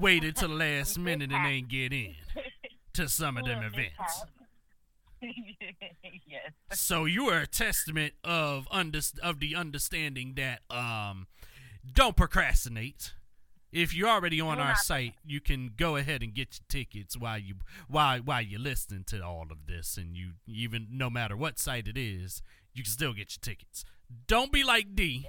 waited 0.00 0.36
till 0.36 0.48
the 0.48 0.54
last 0.66 0.98
minute 0.98 1.30
and 1.32 1.46
ain't 1.46 1.68
get 1.68 1.92
in 1.92 2.14
to 2.92 3.08
some 3.08 3.36
of 3.36 3.44
them 3.44 3.62
events 3.62 4.24
yes. 6.26 6.52
so 6.72 7.04
you 7.04 7.26
are 7.26 7.40
a 7.40 7.46
testament 7.46 8.14
of 8.24 8.66
under, 8.70 9.00
of 9.22 9.38
the 9.38 9.54
understanding 9.54 10.34
that 10.34 10.60
um 10.70 11.26
don't 11.94 12.16
procrastinate. 12.16 13.12
If 13.72 13.94
you're 13.94 14.08
already 14.08 14.40
on 14.40 14.58
our 14.58 14.74
site, 14.76 15.14
you 15.24 15.40
can 15.40 15.70
go 15.76 15.96
ahead 15.96 16.22
and 16.22 16.34
get 16.34 16.58
your 16.58 16.64
tickets 16.68 17.16
while 17.16 17.38
you 17.38 17.54
while 17.88 18.18
while 18.18 18.42
you're 18.42 18.58
listening 18.60 19.04
to 19.08 19.22
all 19.24 19.46
of 19.50 19.66
this, 19.66 19.96
and 19.96 20.16
you 20.16 20.30
even 20.46 20.88
no 20.90 21.08
matter 21.10 21.36
what 21.36 21.58
site 21.58 21.86
it 21.86 21.96
is, 21.96 22.42
you 22.74 22.82
can 22.82 22.90
still 22.90 23.12
get 23.12 23.32
your 23.36 23.40
tickets. 23.54 23.84
Don't 24.26 24.50
be 24.52 24.64
like 24.64 24.94
D, 24.96 25.28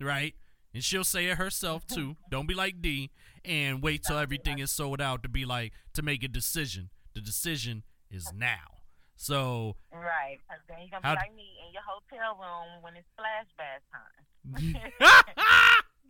right? 0.00 0.34
And 0.74 0.82
she'll 0.82 1.04
say 1.04 1.26
it 1.26 1.36
herself 1.36 1.86
too. 1.86 2.16
Don't 2.30 2.48
be 2.48 2.54
like 2.54 2.80
D 2.80 3.10
and 3.44 3.82
wait 3.82 4.02
till 4.04 4.16
everything 4.18 4.58
is 4.58 4.70
sold 4.70 5.00
out 5.02 5.22
to 5.22 5.28
be 5.28 5.44
like 5.44 5.72
to 5.92 6.00
make 6.02 6.22
a 6.24 6.28
decision. 6.28 6.88
The 7.12 7.20
decision 7.20 7.82
is 8.10 8.32
now. 8.34 8.78
So 9.16 9.76
Right. 9.92 10.38
then 10.68 10.78
you're 10.80 10.88
going 10.88 11.02
to 11.02 11.08
How- 11.08 11.14
be 11.14 11.20
like 11.20 11.34
me 11.34 11.58
in 11.66 11.72
your 11.74 11.82
hotel 11.86 12.36
room 12.40 12.82
when 12.82 12.96
it's 12.96 13.06
Splash 13.12 13.46
Bash 13.58 13.82
time. 13.92 14.92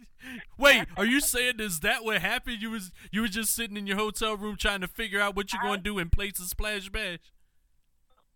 Wait, 0.56 0.86
are 0.96 1.04
you 1.04 1.20
saying 1.20 1.54
is 1.58 1.80
that 1.80 2.04
what 2.04 2.20
happened? 2.22 2.62
You 2.62 2.70
was 2.70 2.92
you 3.10 3.22
was 3.22 3.30
just 3.32 3.54
sitting 3.54 3.76
in 3.76 3.86
your 3.86 3.96
hotel 3.96 4.36
room 4.36 4.56
trying 4.56 4.80
to 4.82 4.88
figure 4.88 5.20
out 5.20 5.34
what 5.34 5.52
you're 5.52 5.62
going 5.62 5.78
to 5.78 5.82
do 5.82 5.98
in 5.98 6.10
place 6.10 6.38
of 6.38 6.46
Splash 6.46 6.88
Bash? 6.90 7.18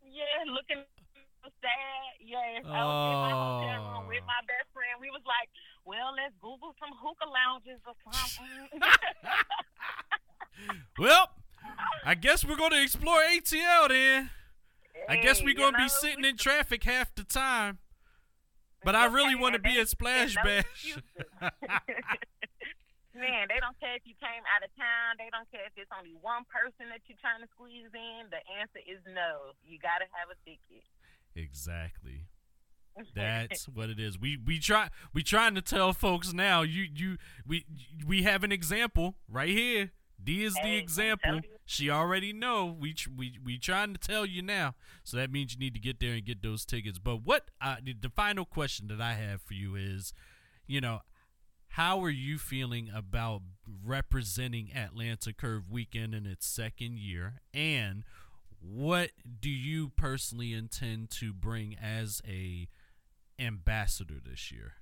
Yeah, 0.02 0.24
looking 0.52 0.82
sad. 1.62 1.72
Yes, 2.20 2.64
I 2.66 2.84
was 2.84 3.12
in 3.12 3.20
my 3.22 3.30
hotel 3.30 3.84
room 3.92 4.02
Oh. 4.04 4.08
with 4.08 4.22
my 4.26 4.40
best 4.48 4.66
friend. 4.74 4.98
We 5.00 5.10
was 5.10 5.22
like, 5.24 5.48
well, 5.84 6.12
let's 6.16 6.34
Google 6.42 6.74
some 6.80 6.90
hookah 6.98 7.30
lounges 7.30 7.80
or 7.86 7.94
something. 8.02 8.80
Well, 10.98 11.28
I 12.04 12.14
guess 12.14 12.44
we're 12.44 12.56
going 12.56 12.70
to 12.70 12.82
explore 12.82 13.20
ATL 13.20 13.88
then. 13.88 14.30
I 15.08 15.16
guess 15.16 15.42
we're 15.42 15.54
going 15.54 15.72
to 15.74 15.78
be 15.78 15.88
sitting 15.88 16.24
in 16.24 16.36
traffic 16.38 16.82
half 16.84 17.14
the 17.14 17.24
time. 17.24 17.78
But 18.84 18.94
I 18.94 19.06
really 19.06 19.34
want 19.34 19.54
to 19.54 19.60
be 19.60 19.78
at 19.80 19.88
Splash 19.88 20.34
Bash. 20.36 20.98
Man, 23.16 23.48
they 23.48 23.56
don't 23.60 23.78
care 23.80 23.96
if 23.96 24.04
you 24.04 24.12
came 24.20 24.44
out 24.44 24.60
of 24.62 24.68
town. 24.76 25.16
They 25.16 25.32
don't 25.32 25.48
care 25.50 25.64
if 25.64 25.72
it's 25.76 25.90
only 25.96 26.12
one 26.20 26.44
person 26.52 26.92
that 26.92 27.00
you're 27.08 27.16
trying 27.16 27.40
to 27.40 27.48
squeeze 27.56 27.88
in. 27.94 28.28
The 28.28 28.44
answer 28.60 28.80
is 28.84 29.00
no. 29.08 29.56
You 29.64 29.78
got 29.80 30.04
to 30.04 30.08
have 30.12 30.28
a 30.28 30.36
ticket. 30.44 30.84
exactly. 31.34 32.28
That's 33.14 33.68
what 33.68 33.90
it 33.90 33.98
is. 34.00 34.18
We 34.18 34.38
we 34.38 34.58
try 34.58 34.88
we 35.12 35.22
trying 35.22 35.54
to 35.54 35.62
tell 35.62 35.92
folks 35.92 36.32
now. 36.32 36.62
You 36.62 36.86
you 36.92 37.16
we 37.46 37.64
we 38.06 38.22
have 38.22 38.44
an 38.44 38.52
example 38.52 39.16
right 39.28 39.50
here. 39.50 39.92
D 40.22 40.44
is 40.44 40.54
the 40.54 40.60
Hey, 40.60 40.76
I'm 40.76 40.82
example. 40.82 41.40
She 41.64 41.90
already 41.90 42.32
know. 42.32 42.66
We 42.66 42.94
we 43.16 43.38
we 43.44 43.58
trying 43.58 43.92
to 43.92 43.98
tell 43.98 44.24
you 44.24 44.42
now. 44.42 44.74
So 45.04 45.16
that 45.16 45.30
means 45.30 45.52
you 45.52 45.58
need 45.58 45.74
to 45.74 45.80
get 45.80 46.00
there 46.00 46.14
and 46.14 46.24
get 46.24 46.42
those 46.42 46.64
tickets. 46.64 46.98
But 46.98 47.22
what 47.24 47.50
uh, 47.60 47.76
the, 47.82 47.94
the 47.94 48.08
final 48.08 48.44
question 48.44 48.88
that 48.88 49.00
I 49.00 49.14
have 49.14 49.42
for 49.42 49.54
you 49.54 49.74
is, 49.74 50.12
you 50.66 50.80
know, 50.80 51.00
how 51.68 52.02
are 52.02 52.10
you 52.10 52.38
feeling 52.38 52.90
about 52.94 53.42
representing 53.84 54.70
Atlanta 54.74 55.32
Curve 55.32 55.70
Weekend 55.70 56.14
in 56.14 56.24
its 56.26 56.46
second 56.46 56.98
year? 56.98 57.42
And 57.52 58.04
what 58.60 59.10
do 59.40 59.50
you 59.50 59.90
personally 59.90 60.52
intend 60.54 61.10
to 61.10 61.32
bring 61.32 61.76
as 61.80 62.22
a 62.26 62.68
ambassador 63.38 64.16
this 64.24 64.50
year? 64.50 64.74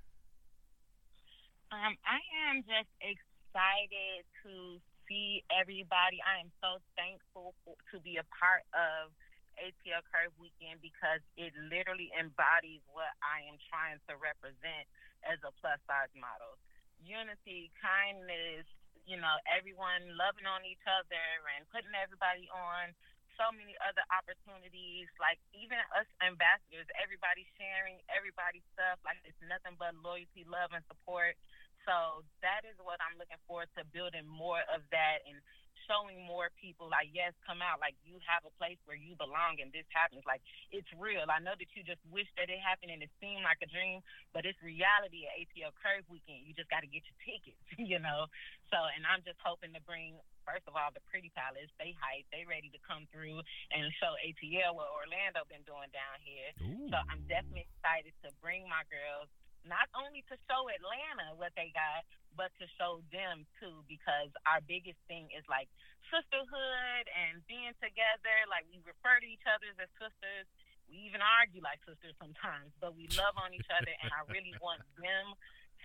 Um, 1.72 1.96
I 2.06 2.20
am 2.48 2.62
just 2.62 2.90
excited 3.00 4.24
to 4.44 4.80
see 5.08 5.44
everybody. 5.52 6.20
I 6.24 6.40
am 6.40 6.50
so 6.60 6.80
thankful 6.96 7.54
for, 7.64 7.76
to 7.92 7.96
be 8.00 8.16
a 8.16 8.26
part 8.32 8.64
of 8.72 9.12
ATL 9.60 10.02
Curve 10.10 10.34
Weekend 10.36 10.82
because 10.82 11.22
it 11.38 11.54
literally 11.70 12.10
embodies 12.16 12.82
what 12.90 13.12
I 13.22 13.46
am 13.46 13.58
trying 13.70 14.02
to 14.10 14.18
represent 14.18 14.86
as 15.24 15.38
a 15.46 15.52
plus 15.62 15.78
size 15.86 16.12
model. 16.16 16.58
Unity, 17.00 17.70
kindness, 17.78 18.66
you 19.04 19.20
know, 19.20 19.36
everyone 19.44 20.16
loving 20.16 20.48
on 20.48 20.64
each 20.64 20.82
other 20.88 21.28
and 21.56 21.68
putting 21.68 21.92
everybody 21.92 22.48
on 22.48 22.96
so 23.36 23.50
many 23.50 23.74
other 23.82 24.02
opportunities. 24.14 25.10
Like 25.20 25.38
even 25.52 25.78
us 25.94 26.08
ambassadors, 26.24 26.88
everybody 26.96 27.44
sharing 27.58 28.00
everybody's 28.08 28.64
stuff. 28.72 28.98
Like 29.04 29.20
it's 29.26 29.38
nothing 29.44 29.76
but 29.76 29.94
loyalty, 30.00 30.46
love, 30.46 30.72
and 30.72 30.84
support. 30.88 31.36
So 31.84 32.24
that 32.40 32.64
is 32.64 32.76
what 32.80 33.00
I'm 33.04 33.16
looking 33.20 33.40
forward 33.44 33.68
to 33.76 33.84
building 33.92 34.24
more 34.24 34.64
of 34.72 34.80
that 34.92 35.24
and 35.28 35.36
showing 35.84 36.24
more 36.24 36.48
people 36.56 36.88
like 36.88 37.12
yes 37.12 37.36
come 37.44 37.60
out 37.60 37.76
like 37.76 37.92
you 38.08 38.16
have 38.24 38.40
a 38.48 38.52
place 38.56 38.80
where 38.88 38.96
you 38.96 39.12
belong 39.20 39.60
and 39.60 39.68
this 39.72 39.84
happens. 39.92 40.24
Like 40.24 40.40
it's 40.72 40.88
real. 40.96 41.28
I 41.28 41.40
know 41.44 41.52
that 41.56 41.70
you 41.76 41.84
just 41.84 42.00
wish 42.08 42.28
that 42.40 42.48
it 42.48 42.60
happened 42.60 42.92
and 42.92 43.04
it 43.04 43.12
seemed 43.20 43.44
like 43.44 43.60
a 43.60 43.68
dream 43.68 44.00
but 44.32 44.48
it's 44.48 44.58
reality 44.64 45.28
at 45.28 45.36
atl 45.44 45.72
curve 45.76 46.04
weekend. 46.08 46.44
You 46.48 46.56
just 46.56 46.72
got 46.72 46.80
to 46.82 46.90
get 46.90 47.04
your 47.04 47.18
tickets 47.24 47.60
you 47.90 48.00
know? 48.00 48.26
So 48.72 48.80
and 48.80 49.04
i'm 49.04 49.20
just 49.22 49.38
hoping 49.44 49.76
to 49.76 49.82
bring 49.84 50.16
first 50.48 50.64
of 50.68 50.76
all 50.76 50.88
the 50.92 51.04
pretty 51.08 51.32
palace. 51.32 51.68
They 51.80 51.96
hype. 51.96 52.28
They 52.32 52.44
ready 52.48 52.68
to 52.72 52.80
come 52.84 53.08
through 53.12 53.44
and 53.72 53.88
show 54.00 54.16
atl 54.24 54.72
what 54.76 54.88
orlando 54.88 55.44
been 55.48 55.64
doing 55.68 55.92
down 55.92 56.16
here. 56.24 56.48
So 56.92 56.96
I'm 57.12 57.24
definitely 57.28 57.68
excited 57.68 58.16
to 58.24 58.32
bring 58.40 58.64
my 58.68 58.84
girls 58.88 59.28
not 59.64 59.88
only 59.96 60.22
to 60.28 60.36
show 60.48 60.68
Atlanta 60.68 61.32
what 61.36 61.56
they 61.56 61.72
got, 61.72 62.04
but 62.36 62.52
to 62.60 62.66
show 62.76 63.00
them 63.10 63.48
too, 63.60 63.84
because 63.88 64.30
our 64.44 64.60
biggest 64.64 65.00
thing 65.08 65.30
is 65.32 65.44
like 65.48 65.68
sisterhood 66.12 67.04
and 67.08 67.40
being 67.48 67.72
together. 67.80 68.36
Like 68.46 68.68
we 68.68 68.80
refer 68.84 69.20
to 69.20 69.28
each 69.28 69.44
other 69.48 69.72
as 69.80 69.90
sisters. 69.96 70.46
We 70.88 71.08
even 71.08 71.24
argue 71.24 71.64
like 71.64 71.80
sisters 71.88 72.12
sometimes, 72.20 72.70
but 72.76 72.92
we 72.92 73.08
love 73.16 73.40
on 73.40 73.56
each 73.56 73.68
other, 73.72 73.92
and 74.04 74.12
I 74.12 74.28
really 74.28 74.52
want 74.64 74.84
them 75.00 75.32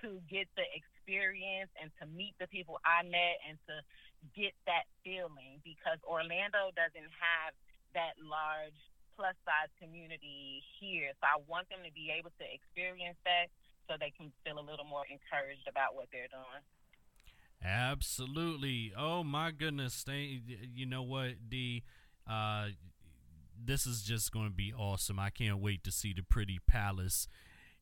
to 0.04 0.20
get 0.28 0.48
the 0.56 0.64
experience 0.76 1.72
and 1.80 1.92
to 2.00 2.08
meet 2.08 2.36
the 2.40 2.48
people 2.48 2.80
I 2.84 3.04
met 3.04 3.40
and 3.48 3.60
to 3.68 3.76
get 4.36 4.56
that 4.68 4.88
feeling 5.04 5.60
because 5.64 6.00
Orlando 6.08 6.72
doesn't 6.76 7.12
have 7.20 7.52
that 7.96 8.16
large 8.20 8.76
plus 9.20 9.36
size 9.44 9.72
community 9.80 10.64
here. 10.80 11.12
So 11.20 11.28
I 11.28 11.44
want 11.48 11.68
them 11.68 11.84
to 11.84 11.92
be 11.92 12.08
able 12.16 12.32
to 12.40 12.46
experience 12.48 13.20
that 13.28 13.52
so 13.90 13.96
they 14.00 14.14
can 14.16 14.32
feel 14.46 14.60
a 14.60 14.62
little 14.62 14.86
more 14.86 15.04
encouraged 15.10 15.68
about 15.68 15.96
what 15.96 16.08
they're 16.12 16.28
doing. 16.30 16.64
Absolutely. 17.64 18.94
Oh 18.96 19.24
my 19.24 19.52
goodness. 19.52 20.06
You 20.08 20.86
know 20.86 21.02
what, 21.02 21.50
D? 21.50 21.84
Uh, 22.30 22.68
this 23.62 23.86
is 23.86 24.04
just 24.04 24.32
going 24.32 24.46
to 24.46 24.54
be 24.54 24.72
awesome. 24.72 25.20
I 25.20 25.32
can't 25.32 25.60
wait 25.60 25.84
to 25.84 25.92
see 25.92 26.14
the 26.14 26.22
pretty 26.22 26.60
palace 26.68 27.28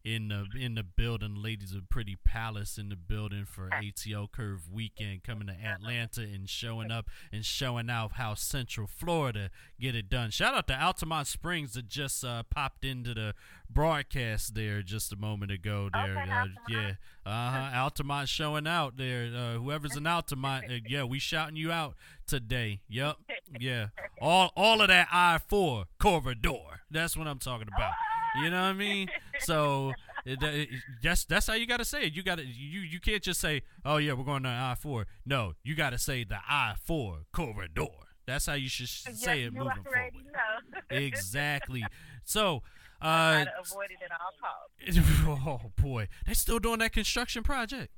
in 0.04 0.30
the 0.30 0.46
in 0.58 0.76
the 0.76 0.84
building. 0.84 1.36
Ladies 1.36 1.74
of 1.74 1.90
Pretty 1.90 2.16
Palace 2.16 2.78
in 2.78 2.90
the 2.90 2.96
building 2.96 3.46
for 3.46 3.70
ATL 3.70 4.32
Curve 4.32 4.72
weekend 4.72 5.24
coming 5.24 5.48
to 5.48 5.54
Atlanta 5.54 6.22
and 6.22 6.50
showing 6.50 6.92
up 6.92 7.10
and 7.32 7.46
showing 7.46 7.90
out 7.90 8.14
how 8.14 8.34
Central 8.34 8.88
Florida 8.88 9.50
get 9.80 9.96
it 9.96 10.10
done. 10.10 10.32
Shout 10.32 10.54
out 10.54 10.68
to 10.68 10.74
Altamonte 10.74 11.28
Springs 11.28 11.74
that 11.74 11.90
just 11.90 12.24
uh, 12.24 12.44
popped 12.44 12.86
into 12.86 13.14
the 13.14 13.34
broadcast 13.70 14.56
there 14.56 14.82
just 14.82 15.12
a 15.12 15.18
moment 15.18 15.52
ago. 15.52 15.90
There, 15.92 16.18
okay, 16.18 16.32
uh, 16.32 16.46
yeah, 16.70 16.92
uh 17.26 17.70
huh. 17.70 17.90
Altamonte 17.90 18.28
showing 18.28 18.68
out 18.68 18.98
there. 18.98 19.32
Uh, 19.36 19.60
whoever's 19.60 19.98
in 19.98 20.04
Altamonte, 20.04 20.78
uh, 20.78 20.80
yeah, 20.88 21.04
we 21.04 21.20
shouting 21.20 21.58
you 21.58 21.72
out 21.72 21.96
today. 22.26 22.82
Yep, 22.90 23.18
yeah. 23.60 23.88
All 24.22 24.52
all 24.56 24.82
of 24.82 24.88
that 24.88 25.08
I 25.12 25.38
four 25.38 25.86
corridor. 26.00 26.82
That's 26.90 27.16
what 27.16 27.28
I'm 27.28 27.40
talking 27.40 27.68
about. 27.68 27.94
You 28.44 28.50
know 28.50 28.62
what 28.62 28.68
I 28.68 28.74
mean? 28.74 29.10
So 29.40 29.94
it, 30.26 30.42
it, 30.44 30.70
that's 31.02 31.26
that's 31.26 31.48
how 31.48 31.54
you 31.54 31.66
got 31.66 31.78
to 31.78 31.86
say 31.86 32.04
it. 32.04 32.14
You 32.14 32.24
got 32.24 32.38
to 32.38 32.46
you 32.46 32.82
you 32.82 33.00
can't 33.00 33.24
just 33.24 33.40
say, 33.40 33.62
"Oh 33.86 33.98
yeah, 33.98 34.14
we're 34.14 34.24
going 34.24 34.44
to 34.44 34.50
I 34.50 34.76
four. 34.80 35.08
No, 35.26 35.54
you 35.64 35.76
got 35.76 35.92
to 35.92 35.98
say 35.98 36.24
the 36.24 36.38
I 36.48 36.76
four 36.84 37.20
corridor. 37.32 37.88
That's 38.26 38.46
how 38.46 38.54
you 38.54 38.68
should 38.68 38.90
say 38.90 39.44
it 39.44 39.54
moving 39.54 39.84
forward. 39.84 40.12
Exactly. 40.90 41.86
So. 42.24 42.64
Uh, 43.00 43.46
avoid 43.62 43.92
it 43.92 44.00
at 44.04 44.10
all 44.10 44.32
costs. 44.42 45.68
oh 45.70 45.72
boy, 45.80 46.08
they 46.26 46.34
still 46.34 46.58
doing 46.58 46.80
that 46.80 46.92
construction 46.92 47.44
project. 47.44 47.94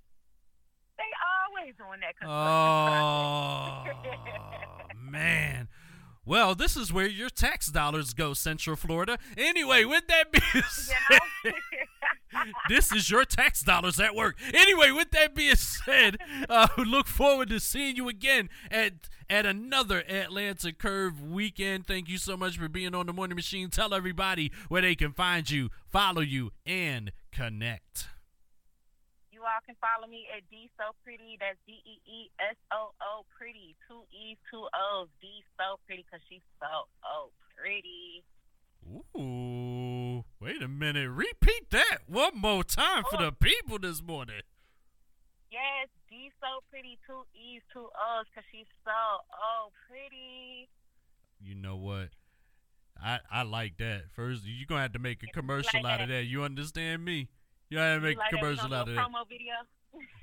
They 0.98 1.04
always 1.48 1.74
doing 1.78 2.02
that 2.02 2.18
construction 2.18 2.36
oh, 2.36 3.84
project. 3.86 4.96
man. 5.10 5.70
Well, 6.30 6.54
this 6.54 6.78
is 6.78 6.94
where 6.94 7.08
your 7.08 7.32
tax 7.32 7.70
dollars 7.70 8.14
go, 8.14 8.36
Central 8.36 8.76
Florida. 8.76 9.18
Anyway, 9.36 9.84
with 9.84 10.06
that 10.10 10.32
being 10.32 10.64
said, 10.70 11.54
this 12.70 12.92
is 12.92 13.10
your 13.10 13.26
tax 13.26 13.64
dollars 13.64 14.00
at 14.00 14.14
work. 14.14 14.38
Anyway, 14.54 14.92
with 14.92 15.10
that 15.10 15.34
being 15.34 15.56
said, 15.56 16.18
uh, 16.48 16.68
look 16.78 17.08
forward 17.08 17.50
to 17.50 17.60
seeing 17.60 17.96
you 17.96 18.08
again 18.08 18.48
at 18.70 19.10
at 19.28 19.48
another 19.48 20.04
Atlanta 20.08 20.72
Curve 20.72 21.20
weekend. 21.20 21.88
Thank 21.88 22.08
you 22.08 22.20
so 22.20 22.38
much 22.38 22.60
for 22.60 22.70
being 22.70 22.94
on 22.94 23.08
the 23.08 23.14
Morning 23.14 23.36
Machine. 23.36 23.72
Tell 23.72 23.92
everybody 23.92 24.52
where 24.68 24.84
they 24.84 24.94
can 24.94 25.14
find 25.14 25.50
you, 25.50 25.72
follow 25.90 26.22
you, 26.22 26.52
and 26.64 27.12
connect. 27.32 28.06
You 29.50 29.56
all 29.58 29.66
can 29.66 29.82
follow 29.82 30.06
me 30.06 30.28
at 30.30 30.46
D 30.52 30.70
So 30.78 30.94
Pretty. 31.04 31.36
That's 31.42 31.58
D 31.66 31.82
E 31.82 31.98
E 32.06 32.30
S 32.38 32.56
O 32.72 32.94
O 33.02 33.26
Pretty. 33.36 33.76
Two 33.88 34.06
E's, 34.14 34.38
two 34.52 34.70
O's. 34.70 35.10
D 35.22 35.42
So 35.58 35.80
Pretty 35.88 36.06
because 36.06 36.22
she's 36.30 36.46
so 36.62 36.86
oh 37.02 37.32
pretty. 37.58 38.22
Ooh, 38.86 40.24
wait 40.40 40.62
a 40.62 40.68
minute. 40.68 41.10
Repeat 41.10 41.72
that 41.72 42.06
one 42.06 42.38
more 42.38 42.64
time 42.64 43.04
for 43.10 43.18
the 43.18 43.32
people 43.32 43.80
this 43.80 44.04
morning. 44.04 44.46
Yes, 45.50 45.90
D 46.12 46.30
So 46.40 46.62
Pretty. 46.70 47.00
Two 47.08 47.26
E's, 47.34 47.64
two 47.74 47.90
O's 47.90 48.26
because 48.30 48.46
she's 48.52 48.70
so 48.86 48.92
oh 49.34 49.72
pretty. 49.90 50.70
You 51.42 51.56
know 51.56 51.76
what? 51.76 52.10
I, 53.02 53.18
I 53.32 53.42
like 53.42 53.78
that. 53.78 54.12
First, 54.14 54.44
you're 54.46 54.68
gonna 54.68 54.84
have 54.84 54.94
to 54.94 55.00
make 55.00 55.24
a 55.24 55.28
commercial 55.34 55.82
like 55.82 55.92
out 55.92 56.02
of 56.02 56.10
that. 56.10 56.26
You 56.26 56.44
understand 56.44 57.04
me? 57.04 57.30
You 57.70 57.78
gotta 57.78 58.00
make 58.00 58.18
like 58.18 58.34
a 58.34 58.38
commercial 58.38 58.74
out 58.74 58.90
of 58.90 58.96
that. 58.96 58.98
Promo 58.98 59.28
video. 59.28 59.54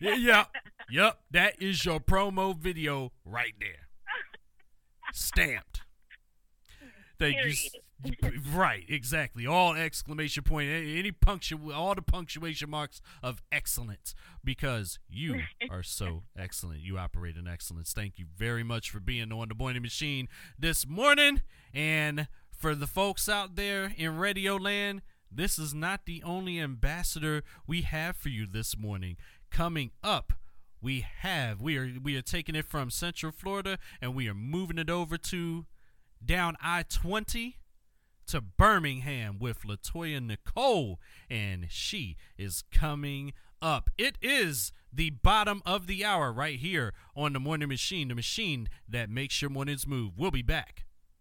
yeah, 0.01 0.15
yeah, 0.15 0.45
yep. 0.91 1.19
That 1.31 1.63
is 1.63 1.85
your 1.85 2.01
promo 2.01 2.57
video 2.57 3.13
right 3.25 3.55
there, 3.61 3.89
stamped. 5.13 5.83
Thank 7.19 7.37
Period. 7.37 7.57
you. 7.75 7.81
Right, 8.53 8.85
exactly. 8.89 9.47
All 9.47 9.73
exclamation 9.75 10.43
point, 10.43 10.69
any 10.69 11.13
punctu, 11.13 11.75
all 11.75 11.95
the 11.95 12.03
punctuation 12.03 12.69
marks 12.69 13.01
of 13.23 13.43
excellence, 13.51 14.15
because 14.45 14.99
you 15.09 15.41
are 15.71 15.83
so 15.83 16.25
excellent. 16.39 16.81
You 16.81 16.99
operate 16.99 17.37
in 17.37 17.49
excellence. 17.49 17.95
Thank 17.95 18.19
you 18.19 18.27
very 18.37 18.63
much 18.63 18.91
for 18.91 19.01
being 19.01 19.33
on 19.33 19.49
the 19.49 19.55
morning 19.55 19.81
machine 19.81 20.29
this 20.59 20.87
morning, 20.87 21.41
and 21.73 22.29
for 22.57 22.75
the 22.75 22.87
folks 22.87 23.29
out 23.31 23.57
there 23.57 23.93
in 23.97 24.19
Radio 24.19 24.57
Land 24.57 25.01
this 25.31 25.59
is 25.59 25.75
not 25.75 26.07
the 26.07 26.23
only 26.23 26.61
ambassador 26.61 27.43
we 27.67 27.83
have 27.83 28.17
for 28.17 28.29
you 28.29 28.47
this 28.47 28.77
morning. 28.77 29.17
Coming 29.51 29.91
up, 30.03 30.33
we 30.81 31.07
have 31.21 31.61
we 31.61 31.77
are 31.77 31.91
we 32.03 32.17
are 32.17 32.23
taking 32.23 32.55
it 32.55 32.65
from 32.65 32.91
Central 32.91 33.33
Florida 33.33 33.79
and 34.01 34.15
we 34.15 34.29
are 34.29 34.35
moving 34.35 34.79
it 34.79 34.91
over 34.91 35.17
to 35.19 35.67
down 36.25 36.57
I-20 36.63 37.55
to 38.29 38.41
Birmingham 38.41 39.39
with 39.39 39.63
Latoya 39.63 40.25
Nicole 40.25 41.01
and 41.31 41.67
she 41.71 42.17
is 42.37 42.63
coming 42.73 43.33
up. 43.63 43.91
It 43.99 44.17
is 44.21 44.73
the 44.93 45.11
bottom 45.11 45.63
of 45.65 45.87
the 45.87 46.05
hour 46.05 46.33
right 46.33 46.59
here 46.59 46.95
on 47.15 47.33
the 47.33 47.41
Morning 47.41 47.69
Machine, 47.69 48.09
the 48.09 48.15
machine 48.15 48.69
that 48.89 49.11
makes 49.11 49.41
your 49.41 49.51
mornings 49.51 49.87
move. 49.87 50.13
We'll 50.17 50.31
be 50.31 50.43
back 50.43 50.86